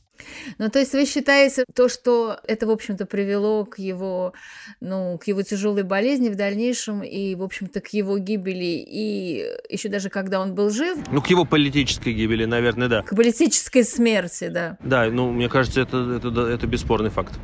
Ну, 0.58 0.70
то 0.70 0.78
есть 0.78 0.92
вы 0.92 1.06
считаете 1.06 1.64
то, 1.74 1.88
что 1.88 2.38
это, 2.46 2.66
в 2.66 2.70
общем-то, 2.70 3.04
привело 3.04 3.64
к 3.64 3.78
его, 3.78 4.32
ну, 4.80 5.18
к 5.18 5.26
его 5.26 5.42
тяжелой 5.42 5.82
болезни 5.82 6.28
в 6.28 6.36
дальнейшем 6.36 7.02
и, 7.02 7.34
в 7.34 7.42
общем-то, 7.42 7.80
к 7.80 7.88
его 7.88 8.18
гибели, 8.18 8.84
и 8.86 9.44
еще 9.68 9.88
даже 9.88 10.10
когда 10.10 10.40
он 10.40 10.54
был 10.54 10.70
жив? 10.70 10.98
Ну, 11.10 11.20
к 11.20 11.26
его 11.26 11.44
политической 11.44 12.12
гибели, 12.12 12.44
наверное, 12.44 12.88
да. 12.88 13.02
К 13.02 13.14
политической 13.14 13.82
смерти, 13.82 14.48
да. 14.48 14.78
Да, 14.80 15.06
ну, 15.10 15.30
мне 15.30 15.48
кажется, 15.48 15.80
это, 15.80 16.20
это, 16.22 16.28
это 16.46 16.66
бесспорный 16.66 17.10
факт. 17.10 17.34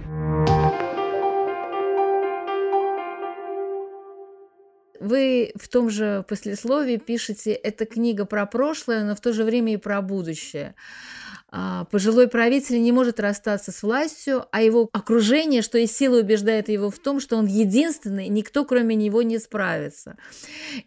Вы 5.01 5.53
в 5.57 5.69
том 5.69 5.89
же 5.89 6.27
послесловии 6.29 6.99
пишете, 6.99 7.53
это 7.53 7.87
книга 7.87 8.27
про 8.27 8.45
прошлое, 8.45 9.03
но 9.03 9.17
в 9.17 9.21
то 9.21 9.33
же 9.33 9.45
время 9.45 9.73
и 9.73 9.79
про 9.79 10.03
будущее. 10.03 10.75
А, 11.53 11.85
пожилой 11.87 12.29
правитель 12.29 12.81
не 12.81 12.93
может 12.93 13.19
расстаться 13.19 13.73
с 13.73 13.83
властью, 13.83 14.47
а 14.53 14.63
его 14.63 14.89
окружение, 14.93 15.63
что 15.63 15.79
и 15.79 15.87
сила 15.87 16.21
убеждает 16.21 16.69
его 16.69 16.91
в 16.91 16.99
том, 16.99 17.21
что 17.21 17.37
он 17.37 17.47
единственный, 17.47 18.29
никто 18.29 18.65
кроме 18.65 18.95
него 18.95 19.23
не 19.23 19.39
справится. 19.39 20.17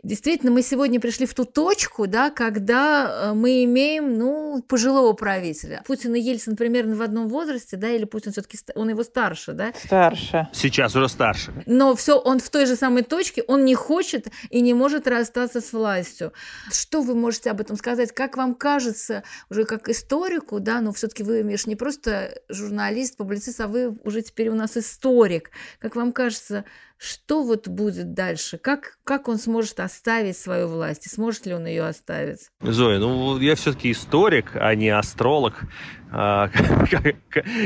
Действительно, 0.04 0.52
мы 0.52 0.62
сегодня 0.62 1.00
пришли 1.00 1.26
в 1.26 1.34
ту 1.34 1.44
точку, 1.46 2.08
да, 2.08 2.30
когда 2.30 3.32
э, 3.32 3.34
мы 3.34 3.66
имеем 3.66 4.18
ну, 4.18 4.64
пожилого 4.68 5.14
правителя. 5.14 5.84
Путин 5.86 6.16
и 6.16 6.22
Ельцин 6.22 6.56
примерно 6.56 6.96
в 6.96 7.02
одном 7.02 7.28
возрасте, 7.28 7.76
да, 7.76 7.90
или 7.90 8.06
Путин 8.06 8.32
все-таки 8.32 8.58
он 8.76 8.90
его 8.90 9.04
старше, 9.04 9.54
да? 9.54 9.74
Старше. 9.86 10.48
Сейчас 10.54 10.96
уже 10.96 11.10
старше. 11.10 11.52
Но 11.66 11.96
все, 11.96 12.18
он 12.18 12.40
в 12.40 12.50
той 12.50 12.66
же 12.66 12.76
самой 12.76 13.04
точке, 13.04 13.44
он 13.48 13.66
не 13.66 13.76
хочет 13.76 14.28
и 14.50 14.62
не 14.62 14.74
может 14.74 15.08
расстаться 15.08 15.60
с 15.60 15.74
властью. 15.74 16.32
Что 16.72 17.02
вы 17.02 17.16
можете 17.16 17.52
об 17.52 17.60
этом 17.60 17.76
сказать? 17.76 18.14
Как 18.14 18.38
вам 18.38 18.56
кажется, 18.56 19.24
уже 19.50 19.66
как 19.66 19.90
историку, 19.90 20.53
человеку, 20.54 20.60
да, 20.60 20.82
но 20.82 20.92
все-таки 20.92 21.24
вы, 21.24 21.44
Миш, 21.44 21.68
не 21.68 21.76
просто 21.76 22.34
журналист, 22.50 23.18
публицист, 23.18 23.60
а 23.62 23.68
вы 23.68 23.98
уже 24.04 24.22
теперь 24.22 24.50
у 24.50 24.56
нас 24.56 24.78
историк. 24.78 25.52
Как 25.80 25.96
вам 25.96 26.12
кажется, 26.12 26.66
что 26.98 27.44
вот 27.44 27.68
будет 27.68 28.14
дальше? 28.14 28.58
Как, 28.58 28.98
как 29.04 29.28
он 29.28 29.38
сможет 29.38 29.80
оставить 29.80 30.38
свою 30.38 30.68
власть? 30.68 31.10
Сможет 31.10 31.46
ли 31.46 31.54
он 31.54 31.66
ее 31.66 31.84
оставить? 31.84 32.50
Зоя, 32.62 33.00
ну 33.00 33.38
я 33.40 33.56
все-таки 33.56 33.92
историк, 33.92 34.56
а 34.56 34.74
не 34.76 34.90
астролог, 34.90 35.64
а, 36.12 36.48
как, 36.90 37.16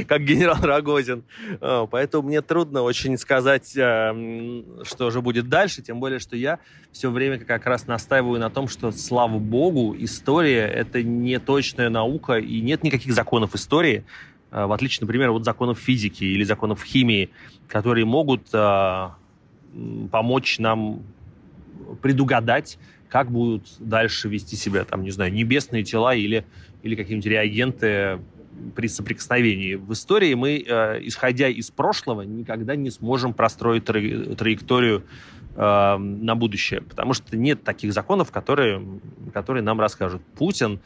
как 0.07 0.21
генерал 0.23 0.57
Рогозин. 0.61 1.23
А, 1.61 1.85
поэтому 1.85 2.27
мне 2.27 2.41
трудно 2.41 2.81
очень 2.81 3.17
сказать, 3.17 3.77
а, 3.77 4.15
что 4.83 5.11
же 5.11 5.21
будет 5.21 5.49
дальше, 5.49 5.81
тем 5.81 5.99
более, 5.99 6.19
что 6.19 6.35
я 6.35 6.59
все 6.91 7.11
время 7.11 7.37
как 7.37 7.65
раз 7.65 7.87
настаиваю 7.87 8.39
на 8.39 8.49
том, 8.49 8.67
что, 8.67 8.91
слава 8.91 9.37
богу, 9.37 9.95
история— 9.99 10.65
это 10.73 11.03
не 11.03 11.39
точная 11.39 11.89
наука, 11.89 12.37
и 12.37 12.61
нет 12.61 12.83
никаких 12.83 13.13
законов 13.13 13.53
истории, 13.53 14.05
в 14.51 14.71
отличие, 14.71 15.01
например, 15.01 15.31
от 15.31 15.45
законов 15.45 15.79
физики 15.79 16.23
или 16.23 16.43
законов 16.43 16.83
химии, 16.83 17.29
которые 17.67 18.05
могут 18.05 18.49
помочь 20.11 20.59
нам 20.59 21.03
предугадать, 22.01 22.77
как 23.09 23.31
будут 23.31 23.63
дальше 23.79 24.27
вести 24.29 24.55
себя, 24.55 24.83
там, 24.83 25.03
не 25.03 25.11
знаю, 25.11 25.31
небесные 25.31 25.83
тела 25.83 26.13
или, 26.15 26.45
или 26.83 26.95
какие-нибудь 26.95 27.27
реагенты 27.27 28.19
при 28.75 28.87
соприкосновении. 28.87 29.75
В 29.75 29.93
истории 29.93 30.33
мы, 30.33 30.63
э, 30.67 30.99
исходя 31.03 31.47
из 31.47 31.69
прошлого, 31.69 32.23
никогда 32.23 32.75
не 32.75 32.89
сможем 32.89 33.33
простроить 33.33 33.85
тра- 33.85 34.35
траекторию 34.35 35.03
э, 35.55 35.97
на 35.97 36.35
будущее, 36.35 36.81
потому 36.81 37.13
что 37.13 37.37
нет 37.37 37.63
таких 37.63 37.93
законов, 37.93 38.31
которые, 38.31 38.83
которые 39.33 39.63
нам 39.63 39.79
расскажут. 39.79 40.21
Путин 40.37 40.79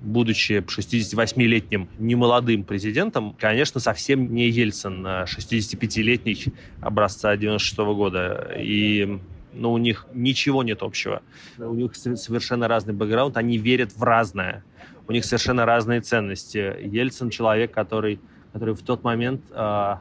будучи 0.00 0.64
68-летним 0.64 1.88
немолодым 1.98 2.64
президентом, 2.64 3.34
конечно, 3.38 3.80
совсем 3.80 4.32
не 4.32 4.48
Ельцин, 4.48 5.04
65-летний 5.04 6.52
а 6.80 6.86
образца 6.86 7.36
96 7.36 7.78
-го 7.78 7.94
года. 7.94 8.54
И 8.56 9.18
ну, 9.52 9.72
у 9.72 9.78
них 9.78 10.06
ничего 10.14 10.62
нет 10.62 10.82
общего. 10.82 11.22
У 11.58 11.74
них 11.74 11.96
совершенно 11.96 12.68
разный 12.68 12.94
бэкграунд, 12.94 13.36
они 13.36 13.58
верят 13.58 13.92
в 13.96 14.02
разное. 14.02 14.62
У 15.08 15.12
них 15.12 15.24
совершенно 15.24 15.64
разные 15.64 16.00
ценности. 16.00 16.76
Ельцин 16.82 17.30
человек, 17.30 17.72
который, 17.72 18.20
который 18.52 18.74
в 18.74 18.82
тот 18.82 19.04
момент 19.04 19.42
э, 19.50 19.94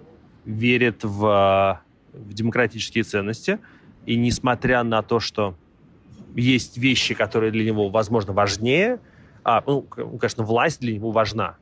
верит 0.45 1.03
в, 1.03 1.81
в 2.13 2.33
демократические 2.33 3.03
ценности. 3.03 3.59
И 4.05 4.15
несмотря 4.15 4.83
на 4.83 5.01
то, 5.01 5.19
что 5.19 5.55
есть 6.35 6.77
вещи, 6.77 7.15
которые 7.15 7.51
для 7.51 7.65
него, 7.65 7.89
возможно, 7.89 8.33
важнее– 8.33 8.99
а, 9.47 9.63
ну, 9.65 9.81
конечно, 9.81 10.43
власть 10.43 10.81
для 10.81 10.93
него 10.93 11.11
важна, 11.11 11.55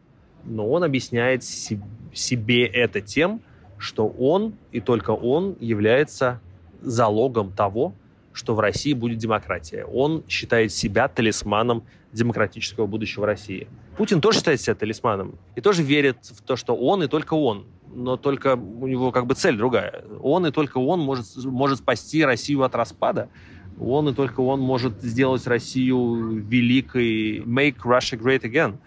но 0.44 0.68
он 0.68 0.84
объясняет 0.84 1.44
себе 1.44 2.66
это 2.66 3.00
тем, 3.00 3.42
что 3.78 4.08
он 4.08 4.56
и 4.72 4.82
только 4.82 5.12
он 5.12 5.56
является 5.60 6.42
залогом 6.82 7.52
того, 7.52 7.94
что 8.34 8.56
в 8.56 8.60
России 8.60 8.94
будет 8.94 9.20
демократия. 9.20 9.86
Он 9.86 10.24
считает 10.28 10.72
себя 10.72 11.08
талисманом 11.08 11.84
демократического 12.12 12.88
будущего 12.88 13.28
России. 13.28 13.68
Путин 13.98 14.20
тоже 14.20 14.40
считает 14.40 14.60
себя 14.60 14.74
талисманом 14.74 15.36
и 15.56 15.62
тоже 15.62 15.84
верит 15.84 16.18
в 16.24 16.42
то, 16.42 16.56
что 16.56 16.76
он 16.76 17.04
и 17.04 17.08
только 17.08 17.36
он. 17.36 17.68
Но 17.94 18.18
только 18.18 18.56
у 18.56 18.88
него 18.88 19.12
как 19.12 19.28
бы 19.28 19.36
цель 19.36 19.58
другая. 19.58 20.04
Он 20.24 20.48
и 20.48 20.52
только 20.52 20.80
он 20.80 21.02
может, 21.02 21.28
может 21.46 21.78
спасти 21.78 22.26
Россию 22.26 22.64
от 22.64 22.74
распада. 22.74 23.30
Он 23.80 24.10
и 24.10 24.14
только 24.14 24.40
он 24.40 24.62
может 24.62 25.02
сделать 25.02 25.46
Россию 25.48 26.38
великой, 26.40 27.40
make 27.40 27.78
Russia 27.84 28.18
great 28.18 28.42
again. 28.42 28.78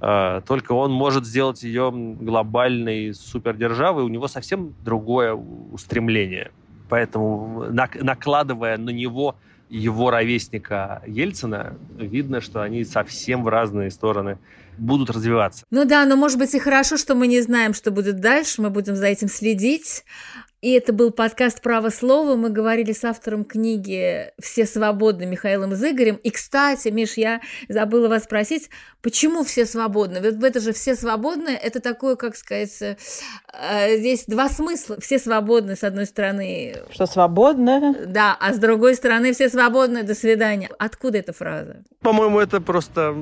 А, 0.00 0.40
только 0.42 0.72
он 0.72 0.92
может 0.92 1.26
сделать 1.26 1.62
ее 1.62 1.90
глобальной 1.92 3.14
супердержавой. 3.14 4.04
У 4.04 4.08
него 4.08 4.28
совсем 4.28 4.74
другое 4.84 5.34
устремление. 5.34 6.52
Поэтому 6.88 7.64
накладывая 7.72 8.76
на 8.78 8.90
него 8.90 9.36
его 9.68 10.10
ровесника 10.10 11.02
Ельцина, 11.06 11.76
видно, 11.96 12.40
что 12.40 12.62
они 12.62 12.84
совсем 12.84 13.42
в 13.42 13.48
разные 13.48 13.90
стороны 13.90 14.38
будут 14.78 15.10
развиваться. 15.10 15.64
Ну 15.70 15.84
да, 15.84 16.04
но 16.04 16.16
может 16.16 16.38
быть 16.38 16.54
и 16.54 16.58
хорошо, 16.58 16.96
что 16.96 17.14
мы 17.14 17.26
не 17.26 17.40
знаем, 17.40 17.74
что 17.74 17.90
будет 17.90 18.20
дальше, 18.20 18.62
мы 18.62 18.70
будем 18.70 18.94
за 18.94 19.06
этим 19.06 19.28
следить. 19.28 20.04
И 20.66 20.72
это 20.72 20.92
был 20.92 21.12
подкаст 21.12 21.62
«Право 21.62 21.90
слова». 21.90 22.34
Мы 22.34 22.50
говорили 22.50 22.90
с 22.90 23.04
автором 23.04 23.44
книги 23.44 24.32
«Все 24.42 24.66
свободны» 24.66 25.24
Михаилом 25.24 25.76
Зыгорем. 25.76 26.16
И, 26.16 26.30
кстати, 26.30 26.88
Миш, 26.88 27.12
я 27.16 27.40
забыла 27.68 28.08
вас 28.08 28.24
спросить, 28.24 28.68
почему 29.00 29.44
все 29.44 29.64
свободны? 29.64 30.18
Ведь 30.18 30.42
это 30.42 30.58
же 30.58 30.72
«все 30.72 30.96
свободны»— 30.96 31.50
это 31.62 31.78
такое, 31.78 32.16
как 32.16 32.34
сказать, 32.34 32.82
э, 32.82 32.96
здесь 33.96 34.24
два 34.26 34.48
смысла. 34.48 34.96
Все 34.98 35.20
свободны, 35.20 35.76
с 35.76 35.84
одной 35.84 36.04
стороны. 36.04 36.74
Что 36.90 37.06
свободны? 37.06 37.94
Да, 38.04 38.36
а 38.40 38.52
с 38.52 38.58
другой 38.58 38.96
стороны 38.96 39.32
все 39.34 39.48
свободны, 39.48 40.02
до 40.02 40.16
свидания. 40.16 40.68
Откуда 40.80 41.18
эта 41.18 41.32
фраза? 41.32 41.84
По-моему, 42.00 42.40
это 42.40 42.60
просто 42.60 43.14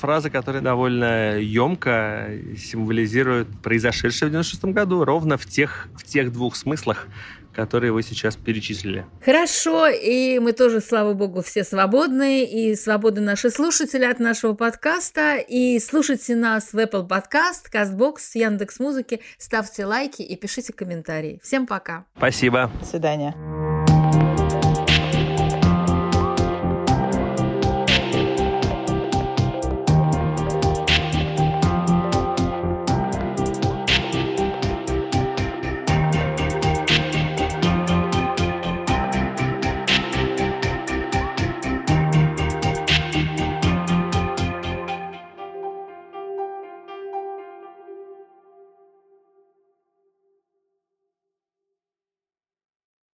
фраза, 0.00 0.28
которая 0.28 0.60
довольно 0.60 1.38
емко 1.38 2.28
символизирует 2.58 3.48
произошедшее 3.62 4.28
в 4.28 4.32
96 4.32 4.64
году, 4.66 5.04
ровно 5.04 5.38
в 5.38 5.46
тех, 5.46 5.88
в 5.94 6.04
тех 6.04 6.30
двух 6.30 6.56
смыслах, 6.56 6.89
смыслах, 6.90 7.06
которые 7.52 7.92
вы 7.92 8.02
сейчас 8.02 8.36
перечислили. 8.36 9.06
Хорошо, 9.24 9.88
и 9.88 10.38
мы 10.38 10.52
тоже, 10.52 10.80
слава 10.80 11.14
богу, 11.14 11.42
все 11.42 11.64
свободны, 11.64 12.44
и 12.44 12.76
свободны 12.76 13.20
наши 13.20 13.50
слушатели 13.50 14.04
от 14.04 14.20
нашего 14.20 14.54
подкаста, 14.54 15.36
и 15.36 15.78
слушайте 15.80 16.36
нас 16.36 16.72
в 16.72 16.78
Apple 16.78 17.08
Podcast, 17.08 17.70
CastBox, 17.72 18.18
Яндекс.Музыки, 18.34 19.20
ставьте 19.38 19.84
лайки 19.84 20.22
и 20.22 20.36
пишите 20.36 20.72
комментарии. 20.72 21.40
Всем 21.42 21.66
пока. 21.66 22.04
Спасибо. 22.16 22.70
До 22.80 22.86
свидания. 22.86 23.89